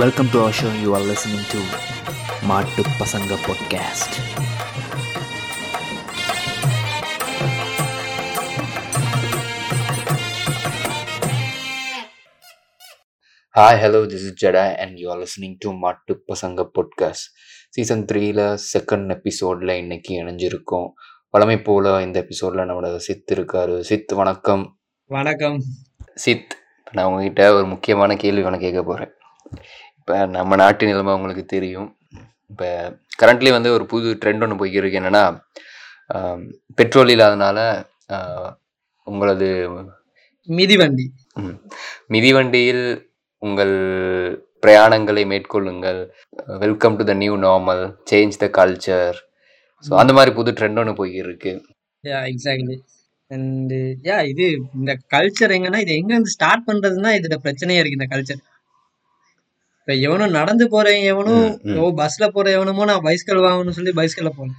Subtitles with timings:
[0.00, 0.70] Welcome to our show.
[0.84, 1.58] You are listening to
[2.48, 4.12] Matu Pasanga Podcast.
[13.54, 17.26] Hi hello this is Jada and you are listening to Matu Pasanga podcast
[17.68, 20.88] season த்ரீல second எபிசோடில் இன்னைக்கு இணைஞ்சிருக்கோம்.
[21.30, 23.80] வழமை போல் இந்த எபிசோடில் நம்மளோட சித் இருக்காரு.
[23.80, 24.78] சித் வணக்கம்.
[25.04, 25.60] வணக்கம்.
[26.14, 26.56] சித்
[26.92, 29.12] நான் உங்ககிட்ட ஒரு முக்கியமான கேள்வி ஒன்று கேட்க போகிறேன்
[30.08, 31.86] இப்போ நம்ம நாட்டு நிலைமை உங்களுக்கு தெரியும்.
[32.50, 32.66] இப்போ
[33.20, 34.98] கரண்ட்லி வந்து ஒரு புது ட்ரெண்ட் ஒன்று போய்க்கிருக்கு.
[35.00, 35.22] என்னென்னா
[36.78, 37.58] பெட்ரோல் இல்லாதனால
[39.06, 39.48] உங்களது
[40.48, 41.06] மிதிவண்டி.
[42.14, 42.84] மிதிவண்டியில்
[43.42, 43.74] உங்கள்
[44.64, 46.00] பிரயாணங்களை மேற்கொள்ளுங்கள்.
[46.64, 49.18] Welcome to the new normal change the culture
[49.84, 51.54] so அந்த மாதிரி புது ட்ரெண்ட் ஒன்று போயிருக்கு
[52.04, 52.76] யா எக்ஸாக்ட்லி
[53.30, 53.76] அண்ட்
[54.08, 54.46] யா இது
[54.80, 58.42] இந்த கல்ச்சர் எங்கன்னா இது எங்க இருந்து ஸ்டார்ட் பண்றதுன்னா இதோட பிரச்சனையே இருக்கு இந்த கல்ச்சர்
[59.88, 61.46] இப்ப எவனும் நடந்து போறேன் எவனும்.
[61.80, 64.54] ஓ பஸ்ல போற எவனுமோ நான் பைஸ்கல் வாங்கணும்னு சொல்லி பைஸ்கல்ல போனேன்.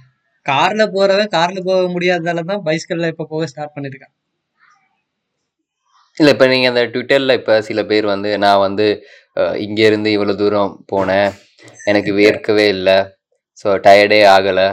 [0.46, 4.12] கார்ல போறவன் கார்ல போக முடியாததால தான் பைஸ்கல்ல இப்ப போக ஸ்டார்ட் பண்ணிருக்கான்.
[6.16, 8.86] இல்லை இப்போ நீங்கள் அந்த ட்விட்டரில் இப்போ சில பேர் வந்து நான் வந்து
[9.64, 11.28] இங்கேருந்து இவ்வளோ தூரம் போனேன்.
[11.90, 12.96] எனக்கு வேர்க்கவே இல்லை.
[13.58, 14.68] ஸோ டயர்டே ஆகலை.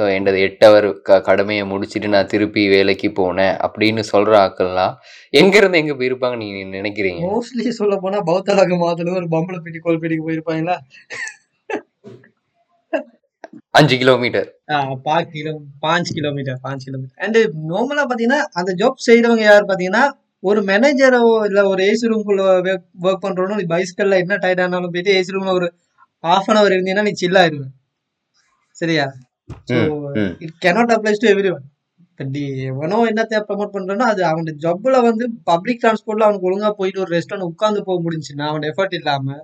[0.00, 4.94] ஸோ என்னது எட்டு ஹவர் க கடமையை முடிச்சுட்டு நான் திருப்பி வேலைக்கு போனேன் அப்படின்னு சொல்கிற ஆக்கள்லாம்
[5.34, 7.20] எங்கேருந்து எங்கே போயிருப்பாங்க நீங்கள் நினைக்கிறீங்க?
[7.26, 10.76] மோஸ்ட்லி சொல்ல போனா பௌத்தலாக மாதல ஒரு பம்பளை பெட்டி கோல்பெட்டிக்கு போயிருப்பாங்களா?
[13.74, 14.48] அஞ்சு கிலோமீட்டர்.
[15.06, 15.52] பா கிலோ
[15.84, 17.18] பாஞ்சு கிலோமீட்டர் பாஞ்சு கிலோமீட்டர்.
[17.24, 17.38] அண்ட்
[17.72, 20.04] நார்மலா பாத்தீங்கன்னா அந்த ஜாப் செய்யறவங்க யார் பாத்தீங்கன்னா
[20.42, 22.42] ஒரு மேனேஜரோ இல்ல ஒரு ஏசி ரூம்குள்ள
[23.06, 25.68] ஒர்க் பண்றோம்னா நீ பைஸ்கல்ல என்ன டயர்ட் ஆனாலும் போயிட்டு ஏசி ரூம்ல ஒரு
[26.24, 27.64] ஹாஃப் அன் அவர் இருந்தீங்கன்னா நீ சில் ஆயிருவ.
[28.76, 29.04] சரியா?
[29.70, 29.76] So.
[30.44, 31.66] It cannot applies to every one
[32.64, 37.48] எவனோ என்னத்தை ப்ரமோட் பண்றோம்னா அது அவன் ஜப்ல வந்து பப்ளிக் டிரான்ஸ்போர்ட்ல அவனுக்கு ஒழுங்கா போயிட்டு ஒரு ரெஸ்டாரண்ட்
[37.50, 39.36] உட்காந்து போக முடிஞ்சுன்னா அவன் எஃபர்ட் இல்லாம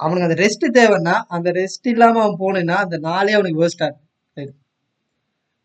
[0.00, 3.88] அவனுக்கு அந்த ரெஸ்ட் தேவைன்னா அந்த ரெஸ்ட் இல்லாம அவன் போனேன்னா அந்த நாளே அவனுக்கு வேர்ஸ்டா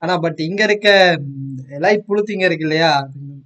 [0.02, 0.90] ஆனா பட் இங்க இருக்க
[1.78, 2.90] எலைட் புளுத்தி இங்க இருக்கு இல்லையா?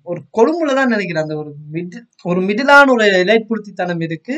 [0.06, 1.26] ஒரு கொழும்புல தான் நினைக்கிறேன்.
[1.26, 4.36] அந்த ஒரு மிட் ஒரு மிடிலான ஒரு எலைட் புளுத்தித்தனம் இருக்கு.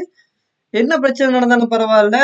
[0.74, 2.18] என்ன பிரச்சனை நடந்தாலும் பரவாயில்ல.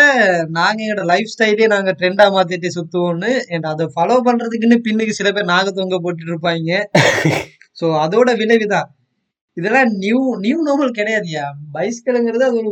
[0.49, 5.45] நாங்க எங்களோட லைஃப் ஸ்டைலே நாங்க ட்ரெண்டா மாத்திட்டு சுத்துவோம்னு and அதை ஃபாலோ பண்றதுக்குன்னு பின்னுக்கு சில பேர்
[5.45, 6.71] நாக தொங்க போட்டுட்டு இருப்பாங்க.
[7.79, 8.87] சோ அதோட விளைவுதான்.
[9.57, 11.43] இதெல்லாம் நியூ நியூ நார்மல் கிடையாதுயா?
[11.73, 12.71] பைஸ்கலுங்கிறது அது ஒரு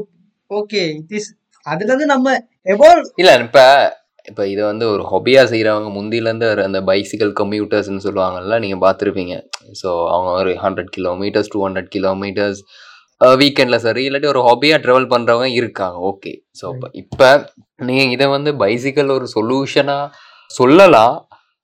[0.49, 1.29] ஓகே இட் இஸ்
[1.65, 2.33] அதுல இருந்து நம்ம
[2.65, 3.59] எவால்வ் இல்ல இப்ப
[4.27, 9.35] இப்ப இதை வந்து ஒரு ஹொபியா செய்யறவங்க முந்தில இருந்து அந்த பைசிக்கல் கம்யூட்டர்ஸ்னு சொல்லுவாங்கல்ல நீங்க பார்த்துருப்பீங்க.
[9.83, 12.61] ஸோ அவங்க ஒரு hundred kilometres two hundred kilometres
[13.21, 15.97] வீக்கெண்ட்ல சரி இல்லாட்டி ஒரு ஹாபியா ட்ராவல் பண்றவங்க இருக்காங்க.
[16.11, 16.65] ஓகே ஸோ
[17.01, 17.29] இப்ப
[17.87, 19.97] நீங்க இதை வந்து பைசிக்கல் ஒரு சொல்யூஷனா
[20.51, 21.15] சொல்லலாம்.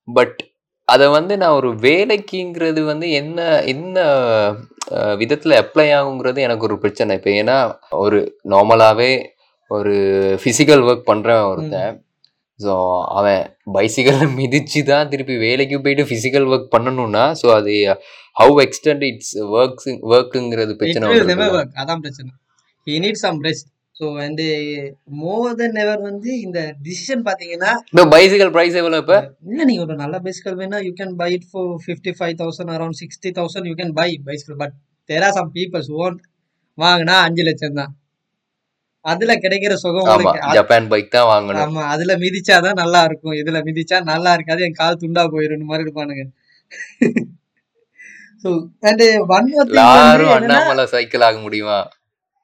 [0.08, 0.40] பட்
[0.88, 3.40] அதை வந்து நான் ஒரு வேலைக்குங்கிறது வந்து என்ன
[3.74, 3.98] என்ன
[5.22, 7.16] விதத்துல அப்ளை ஆகுங்கிறது எனக்கு ஒரு பிரச்சனை.
[7.20, 7.58] இப்போ ஏன்னா
[8.04, 8.20] ஒரு
[8.54, 9.12] நார்மலாவே
[9.72, 9.94] ஒரு
[10.42, 11.94] ஃபிசிக்கல் ஒர்க் பண்றவன் ஒருத்தன்.
[12.62, 12.74] ஸோ
[13.18, 13.42] அவன்
[13.76, 17.74] பைசிக்கலில் மிதிச்சு தான் திருப்பி வேலைக்கு போயிட்டு ஃபிசிக்கல் ஒர்க் பண்ணணும்னா ஸோ அது
[18.36, 21.08] ஹவு எக்ஸ்டெண்ட் இட்ஸ் ஒர்க்ஸ் ஒர்க்குங்கிறது பிரச்சனை
[21.82, 22.30] அதான் பிரச்சனை.
[22.88, 24.42] He need some rest so and
[25.20, 29.18] more then ever வந்து இந்த டிசிஷன் பாத்தீங்கன்னா இப்போ பைசிக்கல் ப்ரைஸ் எவ்வளோ இப்போ?
[29.50, 33.00] இல்ல நீங்க ஒரு நல்ல பைசிக்கல் வேணா you can buy it for fifty five thousand around
[33.02, 34.76] sixty thousand you can buy bicycle but
[35.10, 36.18] there are some peoples own
[36.78, 37.92] வாங்கினா அஞ்சு லட்சம் தான்
[39.06, 40.10] அதுல கிடைக்கிற சுகம்
[40.58, 41.62] ஜப்பான் பைக் தான் வாங்கணும்.
[41.66, 43.36] ஆமா அதுல மிதிச்சாதான் நல்லா இருக்கும்.
[43.42, 44.62] இதுல மிதிச்சா நல்லா இருக்காது.
[44.68, 46.26] என் கால் துண்டா போயிடும் மாதிரி இருப்பானுங்க
[50.38, 51.80] அண்ணாமலை சைக்கிள் ஆக முடியுமா?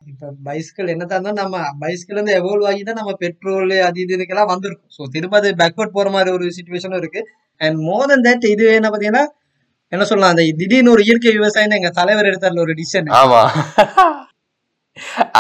[0.02, 4.52] இப்ப பைஸ்கிள் என்னதான் இருந்தாலும் நம்ம பைஸ்கிள் வந்து எவால்வ் ஆகி தான் நம்ம பெட்ரோல் அது இது இதுக்கெல்லாம்
[4.52, 4.92] வந்திருக்கும்.
[4.98, 7.22] ஸோ திரும்ப அது பேக்வர்ட் போற மாதிரி ஒரு சுச்சுவேஷனும் இருக்கு.
[7.62, 9.26] அண்ட் மோர் தென் தட் இது என்ன பாத்தீங்கன்னா
[9.92, 13.42] என்ன சொல்லலாம் அந்த திடீர்னு ஒரு இயற்கை விவசாயம் எங்க தலைவர் எடுத்தார்ல ஒரு டிசிஷன் ஆமா.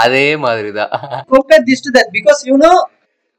[0.01, 2.75] அதே மாதிரிதான் தான் compare this to that because you know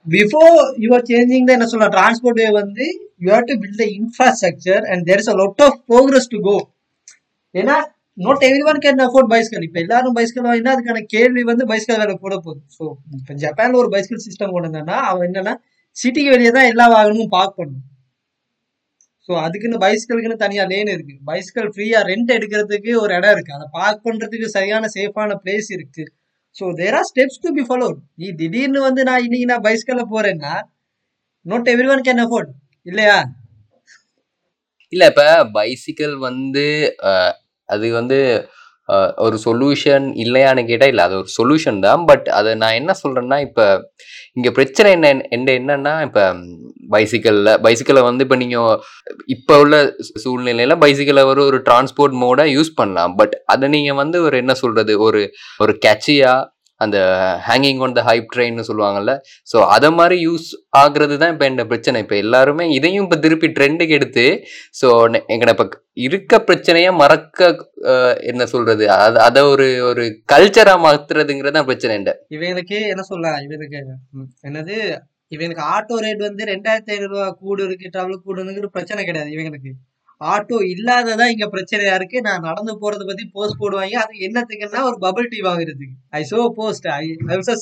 [0.07, 2.87] before you are changing என்ன சொல்ல transport வே வந்து
[3.25, 6.57] you have to build the infrastructure and there is a lot of progress to go
[7.55, 7.77] ஏன்னா
[8.19, 12.15] not every one can afford bicycle இப்போ எல்லாரும் பைஸ்கல் வாங்கினா அதுக்கான கேள்வி வந்து பைஸ்கல் வேலை
[12.17, 12.85] போட போகுது ஸோ
[13.19, 15.55] இப்போ ஜப்பானில் ஒரு பைஸ்கல் சிஸ்டம் கொண்டு வந்தான்னா அவன் என்னன்னா
[15.97, 17.85] சிட்டிக்கு வெளியே தான் எல்லா வாகனமும் பார்க் பண்ணும்
[19.29, 21.15] ஸோ அதுக்குன்னு பைஸ்கலுக்குன்னு தனியாக லேன் இருக்கு.
[21.31, 23.57] பைசிக்கல் ஃப்ரீயாக ரெண்ட் எடுக்கிறதுக்கு ஒரு இடம் இருக்கு.
[23.59, 26.05] அதை பார்க் பண்ணுறதுக்கு சரியான சேஃபான பிளேஸ் இருக்கு.
[26.57, 30.55] So there are steps to be followed நீ திடீர்னு வந்து நான் இன்னைக்கு நான் பைஸ்கல்ல போறேன்னா
[31.47, 32.51] not every one can afford
[32.87, 33.19] இல்லையா?
[34.93, 35.27] இல்லை இப்போ
[35.59, 36.67] பைசிக்கல் வந்து
[37.69, 38.19] அது வந்து
[39.17, 42.05] ஒரு சொல்யூஷன் இல்லையான்னு கேட்டால் இல்லை அது ஒரு சொல்யூஷன் தான்.
[42.05, 43.67] பட் அதை நான் என்ன சொல்கிறேன்னா இப்போ
[44.33, 46.25] இங்கே பிரச்சனை என்ன என்ன என்னன்னா இப்போ
[46.95, 48.79] பைசிக்கிளில் பைசிக்கலை வந்து இப்போ நீங்கள்
[49.27, 49.77] இப்போ உள்ள
[50.25, 53.15] சூழ்நிலையில் சூழ்நிலையில பைசிக்கலை ஒரு ஒரு டிரான்ஸ்போர்ட் மோடாக யூஸ் பண்ணலாம்.
[53.15, 55.21] பட் அதை நீங்கள் வந்து ஒரு என்ன சொல்கிறது ஒரு
[55.59, 56.47] ஒரு கேட்சியாக
[56.81, 56.97] அந்த
[57.49, 59.13] ஹேங்கிங் ஒன் த ஹைப் ட்ரெயின்னு சொல்லுவாங்கல்ல.
[59.53, 60.49] ஸோ அதை மாதிரி யூஸ்
[60.83, 62.03] ஆகுறது தான் இப்போ என்ன பிரச்சனை.
[62.05, 64.27] இப்போ எல்லாருமே இதையும் இப்போ திருப்பி ட்ரெண்டுக்கு எடுத்து
[64.81, 64.89] ஸோ
[65.35, 65.67] எங்கட இப்போ
[66.07, 67.49] இருக்க பிரச்சனையை மறக்க
[68.31, 68.85] என்ன சொல்றது?
[69.05, 73.79] அது அதை ஒரு ஒரு கல்ச்சரா மாத்துறதுங்கிறது தான் பிரச்சனை இல்லை இவங்களுக்கு என்ன சொல்ல இவனுக்கு
[74.51, 74.77] என்னது?
[75.35, 79.73] இவங்களுக்கு ஆட்டோ ரேட் வந்து ரெண்டாயிரத்தி ஐநூறு ரூபா கூடு இருக்கு டபுள் கூடுங்கிற பிரச்சனை கிடையாது இவங்களுக்கு
[80.21, 82.19] ஆட்டோ இல்லாததான் இங்க பிரச்சனையா இருக்கு?
[82.29, 83.97] நான் நடந்து போறத பத்தி போஸ்ட் போடுவாங்க.
[84.05, 85.95] அது என்னத்துக்குன்னா ஒரு பபிள் டீ வாங்குறதுக்கு.
[86.11, 87.05] I so post I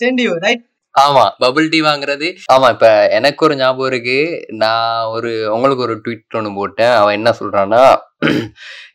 [0.03, 0.65] sent you right
[0.95, 2.29] ஆமா பபிள் டீ வாங்குறது.
[2.55, 2.87] ஆமா இப்ப
[3.17, 4.21] எனக்கு ஒரு ஞாபகம் இருக்கு.
[4.63, 6.95] நான் ஒரு உங்களுக்கு ஒரு ட்வீட் ஒன்று போட்டேன்.
[7.01, 7.83] அவன் என்ன சொல்றான்னா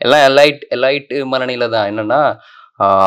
[0.05, 1.89] எல்லாம் எலைட் எலைட் மனநிலை தான்.
[1.91, 2.21] என்னன்னா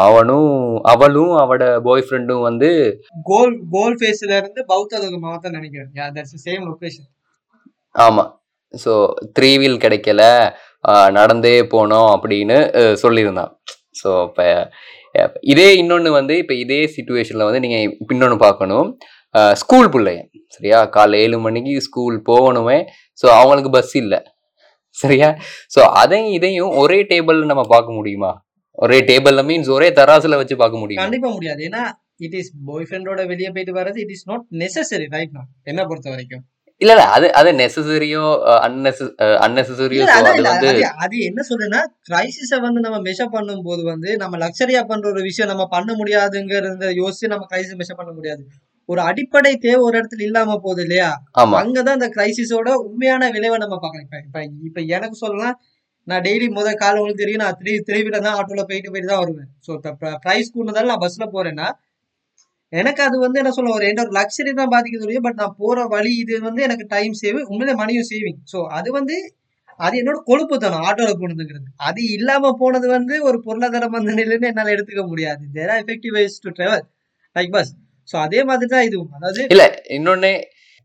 [0.07, 0.51] அவனும்
[0.93, 2.69] அவளும் அவட பாய் ஃப்ரெண்டும் வந்து
[3.31, 5.91] கோல் கோல் ஃபேஸ்ல இருந்து பௌத்த மாத்த நினைக்கிறேன்.
[6.47, 7.11] சேம் லொகேஷன்
[7.95, 8.25] ஆமா.
[8.83, 8.93] ஸோ
[9.37, 10.23] த்ரீ வீல் கிடைக்கல
[11.19, 12.57] நடந்தே போனோம் அப்படின்னு
[13.03, 13.53] சொல்லியிருந்தான்.
[14.01, 14.47] ஸோ இப்போ
[15.53, 17.85] இதே இன்னொன்று வந்து இப்போ இதே சுச்சுவேஷனில் வந்து நீங்கள்
[18.15, 18.89] இன்னொன்று பார்க்கணும்.
[19.61, 20.23] ஸ்கூல் பிள்ளைங்க
[20.57, 20.79] சரியா?
[20.97, 22.79] காலை ஏழு மணிக்கு ஸ்கூல் போகணுமே
[23.21, 24.21] ஸோ அவங்களுக்கு பஸ் இல்லை
[25.03, 25.29] சரியா?
[25.75, 28.33] ஸோ அதையும் இதையும் ஒரே டேபிளில் நம்ம பார்க்க முடியுமா?
[28.85, 31.03] ஒரே டேபிளில் மீன்ஸ் ஒரே தராசில் வச்சு பார்க்க முடியும்?
[31.05, 31.61] கண்டிப்பா முடியாது.
[31.69, 31.83] ஏன்னா
[32.27, 36.09] இட் இஸ் பாய் ஃப்ரெண்டோட வெளியே போயிட்டு வர்றது it is not necessary right நான் என்ன பொறுத்த
[36.15, 36.45] வரைக்கும்.
[36.81, 38.23] இல்ல இல்ல அது அது நெசசரியோ
[40.07, 40.69] அதான் அது வந்து
[41.05, 45.65] அது என்ன சொல்றேன்னா கிரைசிஸ வந்து நம்ம மெஷர் பண்ணும்போது வந்து நம்ம லக்ஸரியா பண்ற ஒரு விஷயம் நம்ம
[45.67, 48.43] பண்ண முடியாதுங்கிறத யோசிச்சு நம்ம கிரைசிஸ் மெஷர் பண்ண முடியாது.
[48.89, 51.11] ஒரு அடிப்படை தேவை ஒரு இடத்துல இல்லாம போகுது இல்லையா?
[51.61, 55.57] அங்கதான் இந்த கிரைசிஸோட உண்மையான விளைவை நம்ம பார்க்கலாம் இப்ப இப்ப எனக்கு சொல்லலாம்
[56.07, 59.49] நான் டெய்லி முதல் காலை உங்களுக்கு தெரியும் நான் த்ரீ த்ரீ தான் ஆட்டோல போயிட்டு போயிட்டு தான் வருவேன்.
[59.67, 59.71] ஸோ
[60.25, 61.69] ப்ரைஸ் கூடதால நான் பஸ்ல போறேன்னா
[62.75, 66.37] எனக்கு அது வந்து என்ன சொல்ல ஒரு என்ன லக்ஸரி தான் பாதிக்குது பட் நான் போற வழி இது
[66.49, 69.17] வந்து எனக்கு டைம் சேவ் உண்மையிலே மணியும் சேவிங் ஸோ அது வந்து
[69.81, 75.03] அது என்னோட கொழுப்பு தனம் ஆட்டோல போனதுங்கிறது அது இல்லாம போனது வந்து ஒரு பொருளாதார மந்தநிலைன்னு என்னால எடுத்துக்க
[75.13, 75.43] முடியாது.
[75.57, 76.85] There are effective ways to travel
[77.37, 77.73] like bus
[78.09, 79.13] so அதே மாதிரி தான் இதுவும்.
[79.17, 79.65] அதாவது இல்ல
[79.97, 80.33] இன்னொன்னு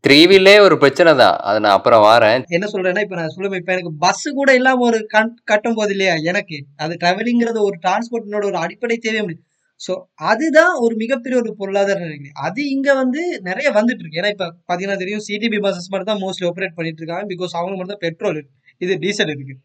[0.04, 1.36] த்ரீ வீலே ஒரு பிரச்சனை தான்.
[1.48, 2.44] அதை நான் அப்புறம் வரேன்.
[2.56, 6.14] என்ன சொல்றேன்னா இப்ப நான் சொல்லுவேன் இப்ப எனக்கு பஸ் கூட இல்லாம ஒரு கண் கட்டும் போது இல்லையா?
[6.30, 6.58] எனக்கு.
[6.82, 9.46] அது டிராவலிங்கிறது ஒரு டிரான்ஸ்போர்ட்டினோட ஒரு அடிப்படை தேவை முடியும்
[9.80, 9.92] ஸோ
[10.30, 14.20] அதுதான் ஒரு மிகப்பெரிய ஒரு பொருளாதார நெருக்கடி அது இங்கே வந்து நிறைய வந்துட்டு இருக்கு.
[14.22, 17.26] ஏன்னா இப்போ பார்த்தீங்கன்னா தெரியும் சிடிபி பஸ்ஸஸ் மட்டும் தான் மோஸ்ட்லி ஆப்ரேட் பண்ணிட்டு இருக்காங்க.
[17.32, 18.40] பிகாஸ் அவங்க மட்டும் தான் பெட்ரோல்
[18.84, 19.56] இது டீசல் இருக்கு.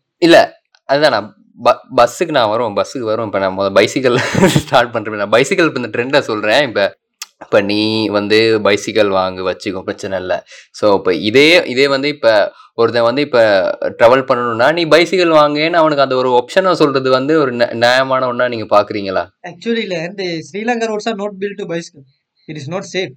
[0.90, 1.28] அதுதான் நான்
[2.00, 4.18] பஸ்ஸுக்கு நான் வரும் பஸ்ஸுக்கு வரும் இப்போ நான் முதல் பைசிக்கல்
[4.64, 6.86] ஸ்டார்ட் பண்ணுறேன் நான் பைசிக்கல் இப்போ இந்த ட்ரெண்டை சொல்கிறேன் இப்போ
[7.42, 7.80] இப்போ நீ
[8.10, 10.38] வந்து பைசிக்கல் வாங்கு வச்சுக்கோ பிரச்சனை இல்லை.
[10.76, 11.44] ஸோ இப்போ இதே
[11.74, 12.32] இதே வந்து இப்போ
[12.78, 13.42] ஒருத்தன் வந்து இப்போ
[13.98, 17.52] ட்ராவல் பண்ணணும்னா நீ பைசிக்கல் வாங்கன்னு அவனுக்கு அந்த ஒரு ஆப்ஷனை சொல்கிறது வந்து ஒரு
[17.84, 22.06] நியாயமான ஒன்றா நீங்கள் பார்க்குறீங்களா ஆக்சுவலி இல்ல இந்த Sri Lanka roads are not built to bicycle
[22.48, 23.16] it is not safe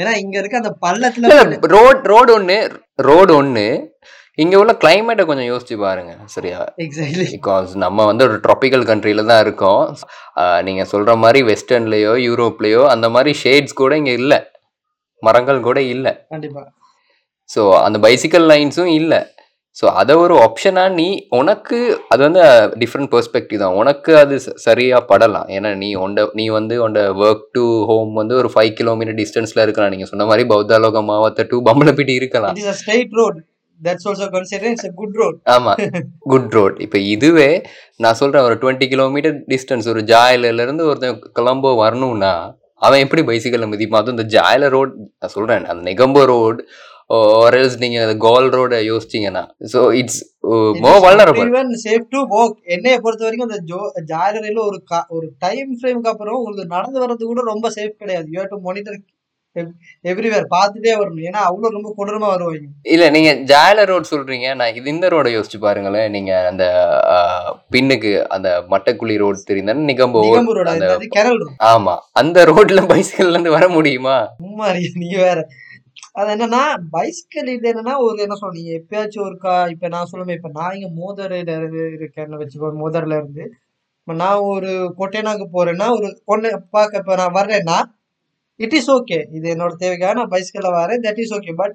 [0.00, 1.32] ஏன்னா இங்க இருக்க அந்த பள்ளத்துல
[1.74, 2.58] ரோட் ரோடு ஒன்று
[3.08, 3.66] ரோடு ஒன்று
[4.38, 6.74] இங்கே உள்ள கிளைமேட்டை கொஞ்சம் யோசிச்சு பாருங்க சரியா?
[6.76, 9.96] எக்ஸாக்ட்லி பிகாஸ் நம்ம வந்து ஒரு ட்ராபிக்கல் கண்ட்ரியில தான் இருக்கோம்.
[10.36, 14.34] ஆஹ் நீங்க சொல்ற மாதிரி வெஸ்டர்ன்லயோ யூரோப்லயோ அந்த மாதிரி ஷேட்ஸ் கூட இங்க இல்ல.
[15.22, 16.26] மரங்கள் கூட இல்ல.
[16.28, 16.62] கண்டிப்பா.
[17.56, 19.34] ஸோ அந்த பைசிக்கல் லைன்ஸும் இல்ல.
[19.80, 21.78] ஸோ அதை ஒரு ஆப்ஷனா நீ உனக்கு
[22.08, 22.40] அது வந்து
[22.78, 23.74] டிஃப்ரெண்ட் பெர்ஸ்பெக்டிவ் தான்.
[23.74, 25.48] உனக்கு அது ச- சரியா படலாம்.
[25.48, 29.90] ஏன்னா நீ உண்ட நீ வந்து உண்ட ஒர்க் டு ஹோம் வந்து ஒரு ஃபைவ் கிலோமீட்டர் டிஸ்டன்ஸ்ல இருக்கலாம்.
[29.90, 32.54] நீங்க சொன்ன மாதிரி பௌத்தாலோக மாவட்ட டு பம்பலப்பிட்டி இருக்கலாம்.
[33.80, 35.72] That's also consider it's a good road ஆமா.
[36.32, 37.48] குட் ரோட் இப்போ இதுவே
[38.00, 42.34] நான் சொல்றேன் ஒரு டுவெண்ட்டி கிலோமீட்டர் டிஸ்டன்ஸ் ஒரு ஜாயில இருந்து ஒருத்தன் கொலம்போ வரணும்னா
[42.82, 44.02] அவன் எப்படி பைசிக்கல்ல மிதிப்பான்?
[44.02, 46.60] அதுவும் இந்த ஜாயில ரோட் நான் சொல்றேன் அந்த நெகம்போ ரோட்
[47.40, 50.20] ஆர்எல்ஸ் நீங்க அந்த கோல் ரோட யோசிச்சீங்கன்னா so it's
[50.82, 54.78] more vulnerable even safe to walk என்னைய பொறுத்த வரைக்கும் அந்த ஜோ ஜாலரியில ஒரு
[55.16, 58.28] ஒரு டைம் ஃப்ரேம்க்கு அப்புறம் உங்களுக்கு நடந்து வர்றது கூட ரொம்ப சேஃப் கிடையாது.
[58.34, 58.98] யூ டு மானிட்டர்
[60.04, 61.26] எவ்ரிவேர் பார்த்துட்டே வரணும்.
[61.28, 62.68] ஏன்னா அவ்வளவு ரொம்ப கொடூரமா வருவாங்க.
[62.94, 64.48] இல்ல நீங்க ஜாயில ரோட் சொல்றீங்க.
[64.54, 66.10] நான் இது இந்த ரோட யோசிச்சு பாருங்களேன்.
[66.10, 66.64] நீங்க அந்த
[67.70, 70.22] பின்னுக்கு அந்த மட்டக்குழி ரோடு தெரியுதானே நிகம்போ
[70.58, 71.96] ரோட் ஆமா.
[72.12, 74.18] அந்த ரோட்ல பைசிக்கல்ல இருந்து வர முடியுமா?
[74.36, 75.38] சும்மா நீங்க வேற.
[76.12, 76.60] அது என்னன்னா
[76.92, 80.88] பைஸ்கல் இது என்னன்னா ஒரு என்ன சொல்றீங்க எப்பயாச்சும் ஒருக்கா இப்ப நான் சொல்லுவேன் இப்ப நான் இங்க
[81.54, 83.44] இருந்து இருக்கேன்னு வச்சுக்கோ மோதர்ல இருந்து
[84.00, 87.78] இப்ப நான் ஒரு கொட்டைனாக்கு போறேன்னா ஒரு ஒண்ணு பார்க்க இப்ப நான் வர்றேன்னா
[88.64, 91.74] இட் இஸ் ஓகே இது என்னோட தேவைக்காக நான் பைஸ்கல்ல வரேன் தட் இஸ் ஓகே பட்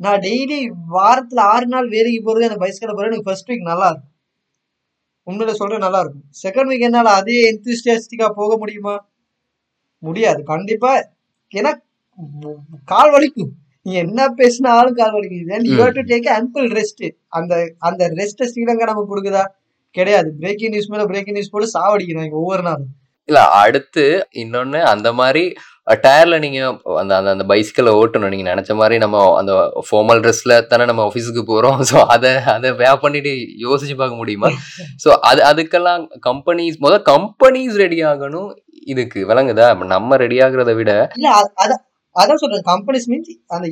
[0.00, 0.58] நான் டெய்லி
[0.96, 3.10] வாரத்துல ஆறு நாள் வேலைக்கு போறது அந்த பைஸ்கல்ல போறேன்.
[3.10, 4.12] எனக்கு ஃபர்ஸ்ட் வீக் நல்லா இருக்கும்.
[5.28, 6.26] உண்மையில சொல்றேன் நல்லா இருக்கும்.
[6.42, 8.94] செகண்ட் வீக் என்னால அதே எந்தூசியாஸ்டிக்கா போக முடியுமா?
[10.02, 10.40] முடியாது.
[10.42, 10.92] கண்டிப்பா
[11.52, 11.72] ஏன்னா
[12.92, 13.50] கால் வலிக்கும்.
[13.82, 15.50] நீ என்ன பேசினாலும் கால் வலிக்கும்.
[15.52, 15.74] Then you.
[15.80, 17.04] Have to take ample rest
[17.38, 17.54] அந்த
[17.88, 19.44] அந்த ரெஸ்ட் ஸ்ரீலங்கா நமக்கு கொடுக்குதா?
[19.94, 20.30] கிடையாது.
[20.40, 22.90] பிரேக்கிங் நியூஸ் மேல பிரேக்கிங் நியூஸ் போட்டு சாவடிக்கிறாங்க ஒவ்வொரு நாளும்.
[23.28, 24.04] இல்ல அடுத்து
[24.42, 25.44] இன்னொன்னு அந்த மாதிரி
[26.04, 26.58] டயர்ல நீங்க
[27.00, 28.32] அந்த அந்த அந்த பைசிக்கலை ஓட்டணும்.
[28.34, 29.52] நீங்க நினைச்ச மாதிரி நம்ம அந்த
[29.88, 31.78] ஃபார்மல் ட்ரெஸ்ல தானே நம்ம ஆஃபீஸுக்கு போறோம்.
[31.90, 33.32] ஸோ அதை அதை வே பண்ணிட்டு
[33.66, 34.48] யோசிச்சு பார்க்க முடியுமா?
[35.04, 38.50] ஸோ அது அதுக்கெல்லாம் கம்பெனிஸ் முதல் கம்பெனிஸ் ரெடி ஆகணும்.
[38.92, 39.68] இதுக்கு விளங்குதா?
[39.94, 40.92] நம்ம ரெடி ஆகுறத விட
[42.16, 42.64] அதான் சொல்றேன்.
[42.72, 43.66] கம்பெனிஸ் மீன்ஸ் அந்த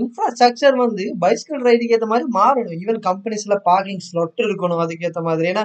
[0.00, 2.78] இன்ஃப்ராஸ்ட்ரக்சர் வந்து பைசிக்கல் ரைடுக்கு ஏத்த மாதிரி மாறணும்.
[2.82, 4.82] ஈவன் கம்பெனிஸ்ல பார்க்கிங் ஸ்லாட் இருக்கணும்.
[4.84, 5.48] அதுக்கு ஏத்த மாதிரி.
[5.52, 5.64] ஏன்னா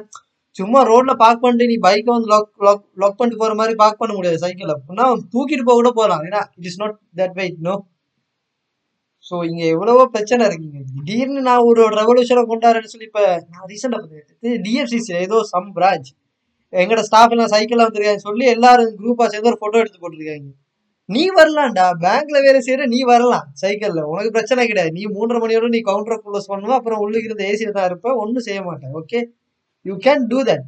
[0.57, 4.13] சும்மா ரோட்ல பார்க் பண்ணிட்டு நீ பைக்கை வந்து லாக் லாக் லாக் பண்ணிட்டு போற மாதிரி பார்க் பண்ண
[4.17, 7.75] முடியாது சைக்கிள் அப்படின்னா தூக்கிட்டு போக கூட போகலாம் ஏன்னா it is not that weight no
[9.25, 13.23] so இங்க எவ்வளவோ பிரச்சனை இருக்குங்க திடீர்னு நான் ஒரு ரெவல்யூஷனை கொண்டாடுறேன்னு சொல்லி இப்போ
[13.53, 16.09] நான் ரீசெண்டாக பார்த்தேன் டிஎஃப்சிசி ஏதோ சம் பிரான்ச்
[16.73, 20.49] எங்கட ஸ்டாஃப் எல்லாம் சைக்கிள் வந்துருக்காங்க சொல்லி எல்லாரும் குரூப்பா சேர்ந்து ஒரு போட்டோ எடுத்து போட்டிருக்காங்க.
[21.09, 21.85] நீ வரலாம்டா.
[22.03, 24.91] பேங்க்ல வேலை செய்யற நீ வரலாம் சைக்கிள்ல உனக்கு பிரச்சனை கிடையாது.
[24.97, 28.07] நீ மூன்றரை மணியோட நீ கவுண்டரை க்ளோஸ் பண்ணுவ அப்புறம் உள்ளுக்கு இருந்த ஏசியில தான் இருப்ப.
[28.23, 28.93] ஒன்றும் செய்ய மாட்டேன்.
[29.01, 29.19] Okay
[29.85, 30.65] you can do that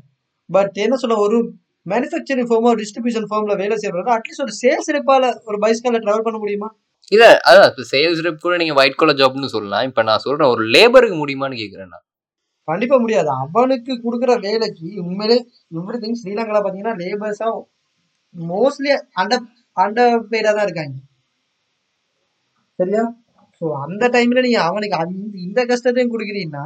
[0.50, 1.38] but என்ன சொல்ல ஒரு
[1.86, 6.70] மேனுஃபேக்சரிங் ஃபார்மோ டிஸ்ட்ரிபியூஷன் ஃபார்ம்ல வேலை செய்யறோம் அட்லீஸ்ட் ஒரு சேல்ஸ் ரெப்பால ஒரு பைஸ்கால டிராவல் பண்ண முடியுமா?
[7.12, 9.86] இல்ல அதான் இப்போ சேல்ஸ் ரெப் கூட நீங்க ஒயிட் கலர் ஜாப்னு சொல்லலாம்.
[9.90, 12.06] இப்ப நான் சொல்றேன் ஒரு லேபருக்கு முடியுமான்னு கேக்குறேன் நான்.
[12.68, 13.30] கண்டிப்பா முடியாது.
[13.38, 15.38] அவனுக்கு கொடுக்குற வேலைக்கு உண்மையிலே
[15.80, 17.48] எவ்ரி திங் ஸ்ரீலங்கால பாத்தீங்கன்னா லேபர்ஸா
[18.36, 19.46] மோஸ்ட்லி அண்டர்
[19.78, 20.96] அண்டர் பெய்டா தான் இருக்காங்க.
[22.80, 23.04] சரியா?
[23.62, 24.98] ஸோ அந்த டைம்ல நீங்க அவனுக்கு
[25.48, 26.66] இந்த கஷ்டத்தையும் கொடுக்குறீங்கன்னா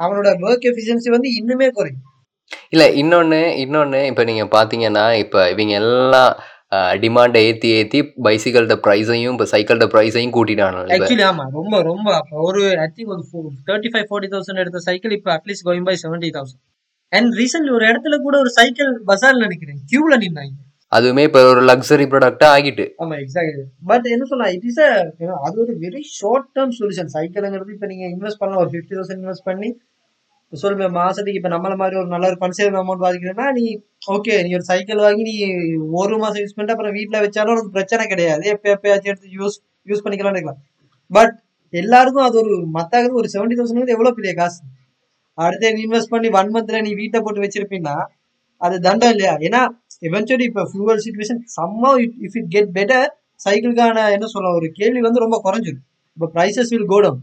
[0.00, 2.02] அவனோட ஒர்க் எஃபிஷியன்சி வந்து இன்னுமே குறையும்.
[2.72, 6.32] இல்ல இன்னொன்னு இன்னொன்னு இப்ப நீங்க பாத்தீங்கன்னா இப்ப இவங்க எல்லாம்
[7.02, 12.86] டிமாண்டை ஏத்தி ஏத்தி பைசிக்கல்ட ப்ரைஸையும் இப்ப சைக்கிள்ட ப்ரைஸையும் கூட்டிட்டாங்க ஆக்சுவலி ஆமா ரொம்ப ரொம்ப ஒரு ஐ
[12.96, 16.62] திங்க் ஒரு தேர்ட்டி ஃபைவ் ஃபோர்ட்டி தௌசண்ட் எடுத்த சைக்கிள் இப்போ at least going by seventy thousand
[17.12, 20.54] and recently ஒரு இடத்துல கூட ஒரு சைக்கிள் பஜார்ல நினைக்கிறேன் கியூல நின்னாங்க.
[20.96, 22.84] அதுவுமே இப்ப ஒரு லக்ஸரி ப்ராடக்டா ஆகிட்டு.
[23.02, 24.80] ஆமா எக்ஸாக்ட்லி பட் என்ன சொல்லலாம் இட் இஸ்
[25.46, 29.48] அது ஒரு வெரி ஷார்ட் டேர்ம் சொல்யூஷன் சைக்கிள்ங்கிறது இப்போ நீங்க இன்வெஸ்ட் பண்ணலாம் ஒரு ஃபிஃப்டி தௌசண்ட் இன்வெஸ்ட்
[29.50, 29.70] பண்ணி
[30.52, 33.64] சொல்லுங்க மாசத்துக்கு இப்போ நம்மள மாதிரி ஒரு நல்ல ஒரு கன்சேவ் அமௌண்ட் வாங்கிக்கிறேன்னா நீ
[34.14, 35.34] ஓகே நீ ஒரு சைக்கிள் வாங்கி நீ
[36.00, 38.44] ஒரு மாசம் யூஸ் பண்ணிட்டு அப்புறம் வீட்டில் வச்சாலும் உனக்கு பிரச்சனை கிடையாது.
[38.54, 40.60] எப்போ எப்பயாச்சும் எடுத்து யூஸ் யூஸ் பண்ணிக்கலாம்னு இருக்கலாம்.
[41.10, 41.34] பட்
[41.72, 44.60] எல்லாருக்கும் அது ஒரு மத்தாகிறது ஒரு செவன்டி தௌசண்ட் எவ்வளோ பெரிய காசு?
[45.38, 47.96] அடுத்து நீ இன்வெஸ்ட் பண்ணி ஒன் மந்த்ல நீ வீட்டை போட்டு வச்சிருப்பீங்கன்னா
[48.60, 49.32] அது தண்டம் இல்லையா?
[49.46, 49.60] ஏன்னா
[50.08, 51.90] எவென்ச்சுவலி இப்போ ஃபியூவல் சுச்சுவேஷன் சம்மா
[52.26, 53.06] இஃப் இட் கெட் பெட்டர்
[53.44, 55.84] சைக்கிளுக்கான என்ன சொல்ல ஒரு கேள்வி வந்து ரொம்ப குறைஞ்சிரும்.
[56.16, 57.20] இப்போ ப்ரைசஸ் வில் கோடம்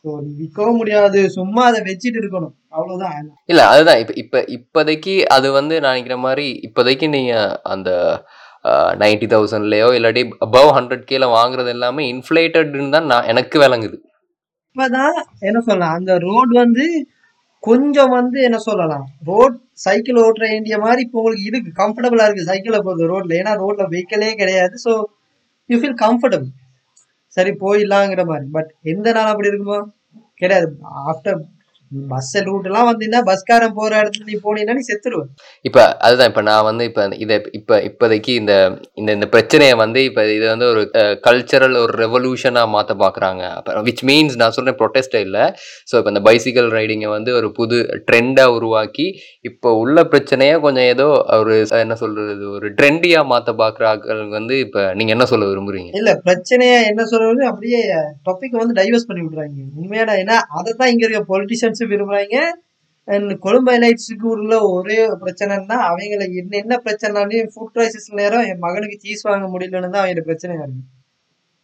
[0.00, 0.10] ஸோ
[0.40, 2.52] விற்கவும் முடியாது சும்மா அதை வச்சுட்டு இருக்கணும்.
[2.76, 3.14] அவ்வளோதான்
[3.52, 4.00] இல்ல அதுதான்.
[4.02, 7.32] இப்ப இப்ப இப்போதைக்கு அது வந்து நான் நினைக்கிற மாதிரி இப்போதைக்கு நீங்க
[7.74, 7.90] அந்த
[9.02, 13.96] நைன்டி தௌசண்ட்லயோ இல்லாட்டி அபவ் ஹண்ட்ரட் கேல வாங்குறது எல்லாமே இன்ஃபிளேட்டட்னு தான் நான் எனக்கு விளங்குது.
[14.76, 16.86] இப்பதான் என்ன சொல்லலாம் அந்த ரோட் வந்து
[17.64, 22.80] கொஞ்சம் வந்து என்ன சொல்லலாம் ரோட் சைக்கிள் ஓட்டுற வேண்டிய மாதிரி இப்போ உங்களுக்கு இதுக்கு கம்ஃபர்டபுளாக இருக்குது சைக்கிளை
[22.86, 24.76] போகிறது ரோட்டில் ஏன்னா ரோட்டில் வெஹிக்கிளே கிடையாது.
[24.84, 24.92] ஸோ
[25.70, 26.52] யூ ஃபீல் கம்ஃபர்டபுள்
[27.36, 28.46] சரி போயிடலாங்கிற மாதிரி.
[28.56, 29.80] பட் எந்த நாள் அப்படி இருக்குமா?
[30.40, 30.68] கிடையாது.
[31.12, 31.38] ஆஃப்டர்
[32.12, 35.20] பஸ் ரூட் வந்தீங்கன்னா பஸ்காரன் போற இடத்துல நீ போனீங்கன்னா நீ செத்துருவ.
[35.64, 36.30] இப்ப அதுதான்.
[36.30, 38.54] இப்ப நான் வந்து இப்ப இதை இப்ப இப்போதைக்கு இந்த
[39.00, 40.82] இந்த இந்த பிரச்சனையை வந்து இப்ப இது வந்து ஒரு
[41.26, 43.42] கல்ச்சரல் ஒரு ரெவல்யூஷனா மாத்த பாக்குறாங்க.
[43.88, 45.38] விச் மீன்ஸ் நான் சொல்றேன் ப்ரொட்டஸ்ட் இல்ல.
[45.90, 47.78] ஸோ இப்ப இந்த பைசிக்கல் ரைடிங்கை வந்து ஒரு புது
[48.10, 49.06] ட்ரெண்டா உருவாக்கி
[49.48, 51.06] இப்போ உள்ள பிரச்சனையை கொஞ்சம் ஏதோ
[51.38, 55.90] ஒரு என்ன சொல்றது ஒரு ட்ரெண்டியா மாத்த பாக்குற ஆட்களுக்கு வந்து இப்ப நீங்க என்ன சொல்ல விரும்புறீங்க?
[56.00, 57.80] இல்ல பிரச்சனையா என்ன சொல்றது அப்படியே
[58.28, 62.38] டாபிக் வந்து டைவர்ஸ் பண்ணி விடுறாங்க உண்மையான ஏன்னா அதை தான் இங்க இருக்க பொலிட்டிஷியன்ஸ் விரும்புறாங்க.
[63.08, 68.96] அண்ட் கொழும்பு ஹைலைட்ஸுக்கு உள்ள ஒரே பிரச்சனைன்னா அவங்கள என்ன என்ன பிரச்சனைனாலையும் ஃபுட் கிரைசிஸ் நேரம் என் மகனுக்கு
[69.04, 70.82] சீஸ் வாங்க முடியலன்னு தான் அவங்க பிரச்சனை இருக்கு.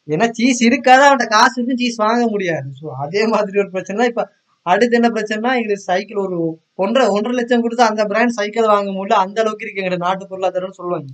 [0.08, 2.68] ஏன்னா சீஸ் இருக்காது அவன்கிட்ட காசு இருக்கும் சீஸ் வாங்க முடியாது.
[2.78, 4.24] ஸோ அதே மாதிரி ஒரு பிரச்சனை இப்போ
[4.66, 6.36] அடுத்து என்ன பிரச்சனைனா எங்களுக்கு சைக்கிள் ஒரு
[6.78, 10.78] ஒன்றரை ஒன்றரை லட்சம் கொடுத்து அந்த பிராண்ட் சைக்கிள் வாங்க முடியல அந்த அளவுக்கு இருக்கு எங்க நாட்டு பொருளாதாரம்னு
[10.80, 11.08] சொல்லுவாங்க.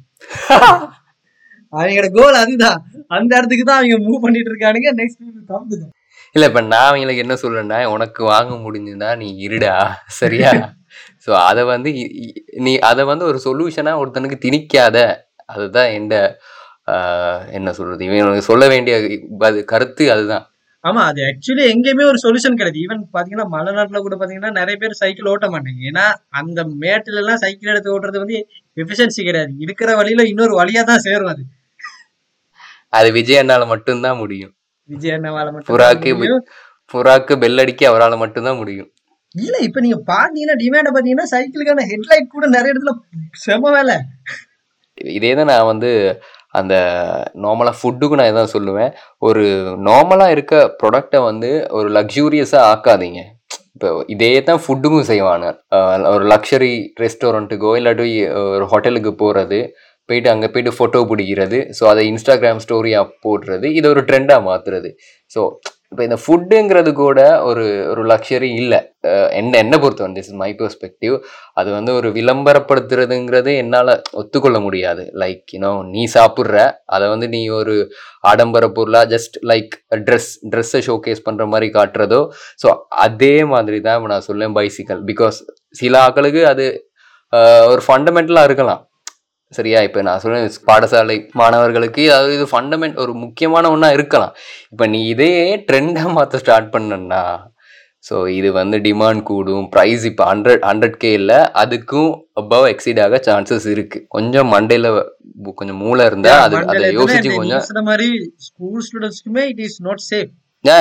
[1.72, 2.78] அவங்களோட கோல் அதுதான்.
[3.10, 4.90] அந்த இடத்துக்கு தான் அவங்க மூவ் பண்ணிட்டு இருக்கானுங்க.
[5.00, 5.78] நெக்ஸ்ட் கம்பு
[6.34, 9.74] இல்ல இப்ப நான் அவங்களுக்கு என்ன சொல்றேன்னா உனக்கு வாங்க முடிஞ்சுன்னா நீ இருடா
[10.18, 10.50] சரியா?
[11.24, 11.90] ஸோ அதை வந்து
[12.66, 14.96] நீ அதை வந்து ஒரு சொல்யூஷனா ஒருத்தனுக்கு திணிக்காத.
[15.48, 16.14] அதுதான் எந்த
[16.88, 18.02] ஆஹ், என்ன சொல்றது?
[18.08, 18.94] இவன் சொல்ல வேண்டிய
[19.72, 20.44] கருத்து அதுதான்.
[20.88, 22.82] ஆமா அது ஆக்சுவலி எங்கேயுமே ஒரு சொல்யூஷன் கிடையாது.
[22.84, 25.80] ஈவன் பாத்தீங்கன்னா மலைநாட்டுல கூட பாத்தீங்கன்னா நிறைய பேர் சைக்கிள் ஓட்ட மாட்டாங்க.
[25.90, 26.04] ஏன்னா
[26.40, 28.38] அந்த மேட்டுல எல்லாம் சைக்கிள் எடுத்து ஓட்டுறது வந்து
[28.76, 29.52] எஃபிஷியன்சி கிடையாது.
[29.64, 31.42] இருக்கிற வழியில இன்னொரு வழியா தான் சேரும் அது.
[32.98, 34.52] அது விஜய் அண்ணால மட்டும்தான் முடியும்.
[34.90, 36.12] விஜய் அண்ணாவால மட்டும் புறாக்கு
[36.94, 38.90] புறாக்கு பெல் அடிக்க அவரால் மட்டும்தான் முடியும்.
[39.34, 42.92] இல்ல இப்ப நீங்க பாத்தீங்கன்னா டிமாண்ட பாத்தீங்கன்னா சைக்கிளுக்கான ஹெட்லைட் கூட நிறைய இடத்துல
[43.44, 43.96] செம வேலை.
[45.18, 45.90] இதே தான் நான் வந்து
[46.60, 46.74] அந்த
[47.44, 48.92] நார்மலாக ஃபுட்டுக்கு நான் இதான் சொல்லுவேன்.
[49.28, 49.44] ஒரு
[49.88, 53.22] நார்மலாக இருக்க ப்ராடக்டை வந்து ஒரு லக்ஸூரியஸாக ஆக்காதீங்க.
[53.76, 55.46] இப்போ இதே தான் ஃபுட்டுக்கும் செய்வாங்க
[56.14, 56.72] ஒரு லக்ஸரி
[57.02, 58.06] ரெஸ்டாரண்ட்டுக்கோ இல்லாட்டி
[58.54, 59.58] ஒரு ஹோட்டலுக்கு போகிறது
[60.08, 64.90] போயிட்டு அங்கே போயிட்டு ஃபோட்டோ பிடிக்கிறது ஸோ அதை இன்ஸ்டாகிராம் ஸ்டோரியாக போடுறது இதை ஒரு ட்ரெண்டாக மாற்றுறது
[65.30, 65.40] ஸோ
[65.92, 68.78] இப்போ இந்த ஃபுட்டுங்கிறது கூட ஒரு ஒரு லக்ஷரி இல்லை.
[69.38, 71.14] என்ன என்னை பொறுத்தவரை திஸ் இஸ் மை பெர்ஸ்பெக்டிவ்
[71.60, 75.04] அது வந்து ஒரு விளம்பரப்படுத்துறதுங்கிறது என்னால் ஒத்துக்கொள்ள முடியாது.
[75.22, 76.56] லைக் யூனோ நீ சாப்பிட்ற
[76.96, 77.76] அதை வந்து நீ ஒரு
[78.32, 79.72] ஆடம்பர பொருளாக ஜஸ்ட் லைக்
[80.08, 82.20] ட்ரெஸ் ட்ரெஸ்ஸை ஷோகேஸ் பண்ணுற மாதிரி காட்டுறதோ
[82.64, 82.70] ஸோ
[83.06, 85.38] அதே மாதிரி தான் இப்போ நான் சொல்லேன் பைசிக்கல் பிகாஸ்
[85.82, 86.66] சில ஆக்களுக்கு அது
[87.72, 88.82] ஒரு ஃபண்டமெண்டலாக இருக்கலாம்.
[89.52, 89.78] சரியா?
[89.86, 94.32] இப்போ நான் சொல்றேன் பாடசாலை மாணவர்களுக்கு அதாவது இது ஃபண்டமெண்ட் ஒரு முக்கியமான ஒன்றா இருக்கலாம்.
[94.72, 97.22] இப்போ நீ இதையே ட்ரெண்டாக மாற்ற ஸ்டார்ட் பண்ணனா
[98.04, 102.10] ஸோ இது வந்து டிமாண்ட் கூடும் ப்ரைஸ் இப்போ ஹண்ட்ரட் ஹண்ட்ரட் கே இல்லை அதுக்கும்
[102.42, 103.98] அபவ் எக்ஸீட் ஆக சான்சஸ் இருக்கு.
[104.16, 104.88] கொஞ்சம் மண்டையில்
[105.58, 108.06] கொஞ்சம் மூளை இருந்தா அது அதை யோசிச்சு கொஞ்சம் சொன்ன மாதிரி
[108.46, 110.30] ஸ்கூல் ஸ்டூடெண்ட்ஸ்க்குமே இட் இஸ் நாட் சேஃப்
[110.64, 110.78] ஏ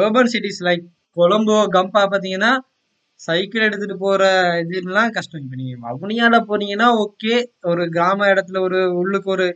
[0.00, 0.84] இப்போ சிட்டிஸ் லைக்
[1.16, 2.52] கொலம்போ கம்பா பாத்தீங்கன்னா
[3.26, 4.22] சைக்கிள் எடுத்துட்டு போற
[4.76, 5.42] இதுலாம் கஷ்டம்.
[5.44, 7.34] இப்போ நீங்க வவுனியால போனீங்கன்னா ஓகே
[7.70, 9.46] ஒரு கிராம இடத்துல ஒரு உள்ளுக்கு ஒரு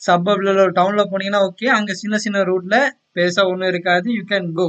[0.00, 2.76] சப்பப்ல ஒரு டவுன்ல போனீங்கன்னா ஓகே அங்க சின்ன சின்ன ரூட்ல
[3.16, 4.06] பெருசா ஒண்ணும் இருக்காது.
[4.16, 4.66] யூ கேன் கோ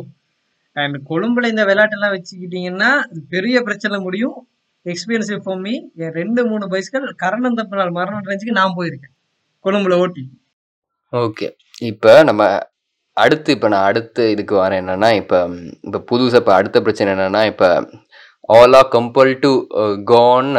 [0.75, 2.91] அண்ட் கொழும்புல இந்த விளையாட்டெல்லாம் வச்சுக்கிட்டீங்கன்னா
[3.33, 4.37] பெரிய பிரச்சனை முடியும்.
[4.85, 5.73] எக்ஸ்பீரியன்ஸ் ஃபார் மீ
[6.03, 9.13] என் ரெண்டு மூணு பைஸ்கள் கரணம் தப்பு நாள் மரணம் அடைஞ்சுக்கு நான் போயிருக்கேன்.
[9.65, 10.23] கொழும்புல ஓட்டி.
[11.13, 11.47] ஓகே
[11.91, 12.43] இப்போ நம்ம
[13.17, 15.37] அடுத்து இப்போ நான் அடுத்து இதுக்கு வரேன் என்னன்னா இப்போ
[15.87, 17.69] இப்போ புதுசாக இப்போ அடுத்த பிரச்சனை என்னன்னா இப்போ
[18.49, 19.51] all are compel to
[20.11, 20.51] go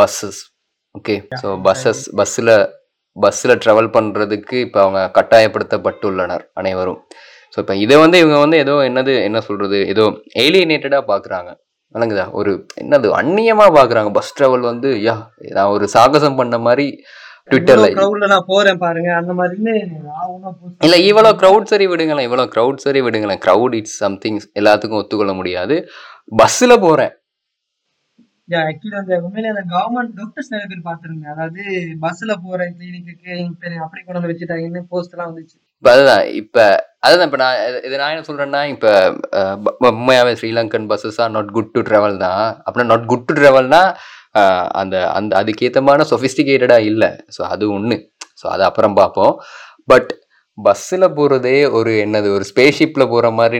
[0.00, 0.40] buses
[0.94, 2.52] okay so buses பஸ்ஸில்
[3.16, 6.98] பஸ்ஸில் ட்ராவல் பண்ணுறதுக்கு இப்போ அவங்க கட்டாயப்படுத்தப்பட்டுள்ளனர் அனைவரும்.
[7.54, 10.04] ஸோ இப்போ இதை வந்து இவங்க வந்து ஏதோ என்னது என்ன சொல்கிறது ஏதோ
[10.44, 11.50] ஏலியனேட்டடாக பார்க்குறாங்க
[11.94, 15.16] வழங்குதா ஒரு என்னது அந்நியமாக பார்க்குறாங்க பஸ் ட்ராவல் வந்து யா
[15.56, 16.86] நான் ஒரு சாகசம் பண்ண மாதிரி
[17.50, 19.10] ட்விட்டரில் நான் போறேன் பாருங்க.
[19.20, 19.74] அந்த மாதிரின்னு
[20.60, 22.26] post இல்ல இவ்வளோ க்ரௌட் சரி விடுங்களேன்.
[22.28, 23.40] இவ்வளோ க்ரௌட் சரி விடுங்களேன்.
[23.44, 25.76] க்ரௌட் இட்ஸ் சம்திங் எல்லாத்துக்கும் ஒத்துக்கொள்ள முடியாது.
[26.32, 27.14] பஸ்ஸில் போகிறேன்
[28.52, 31.26] யா ஆக்சுவலி அந்த உண்மையிலே அந்த கவர்மெண்ட் டாக்டர்ஸ் நிறைய பேர் பார்த்துருங்க.
[31.32, 31.62] அதாவது
[32.04, 33.32] பஸ்ல போற கிளினிக்கு
[33.84, 35.56] அப்படி கொண்டு வந்து வச்சுட்டாங்கன்னு போஸ்ட் எல்லாம் வந்துச்சு.
[35.80, 36.62] இப்போ அதுதான் இப்போ
[37.06, 38.90] அதுதான் இப்போ நான் இது- இது நான் என்ன சொல்கிறேன்னா இப்போ
[39.90, 42.46] உண்மையாகவே Sri Lankan buses are not good to travel தான்.
[42.64, 43.82] அப்படின்னா நாட் குட் டு ட்ராவல்னா
[44.80, 47.10] அந்த அந்த அதுக்கேற்றமான சொஃபிஸ்டிகேட்டடாக இல்லை.
[47.36, 47.98] ஸோ அது ஒன்று
[48.42, 49.34] ஸோ அது அப்புறம் பார்ப்போம்.
[49.88, 50.10] பட்
[50.58, 53.58] பஸ்ஸில் போகிறதே ஒரு என்னது ஒரு ஸ்பேஸ்ஷிப்பில் போகிற மாதிரி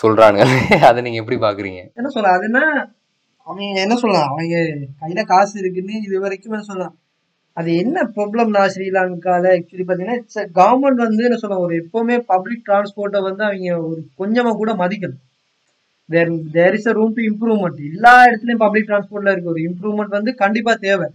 [0.00, 0.38] சொல்கிறாங்க
[0.88, 2.62] அதை நீங்கள் எப்படி பார்க்குறீங்க என்ன சொல்ல அதுன்னா
[3.46, 4.28] அவங்க என்ன சொல்லலாம்?
[4.32, 4.56] அவங்க
[5.00, 6.94] கையில் காசு இருக்குன்னு இது வரைக்கும் என்ன சொல்லலாம்.
[7.56, 10.18] அது என்ன ப்ராப்ளம்னா ஸ்ரீலங்காவில் ஆக்சுவலி பாத்தீங்கன்னா
[10.58, 15.20] கவர்மெண்ட் வந்து என்ன சொல்லலாம் ஒரு எப்போவுமே பப்ளிக் டிரான்ஸ்போர்ட்டை வந்து அவங்க ஒரு கொஞ்சமாக கூட மதிக்கணும்
[16.08, 19.54] there there is a room to improvement எல்லா இடத்துலையும் பப்ளிக் டிரான்ஸ்போர்ட்டில் இருக்க.
[19.54, 21.08] ஒரு இம்ப்ரூவ்மெண்ட் வந்து கண்டிப்பாக தேவை.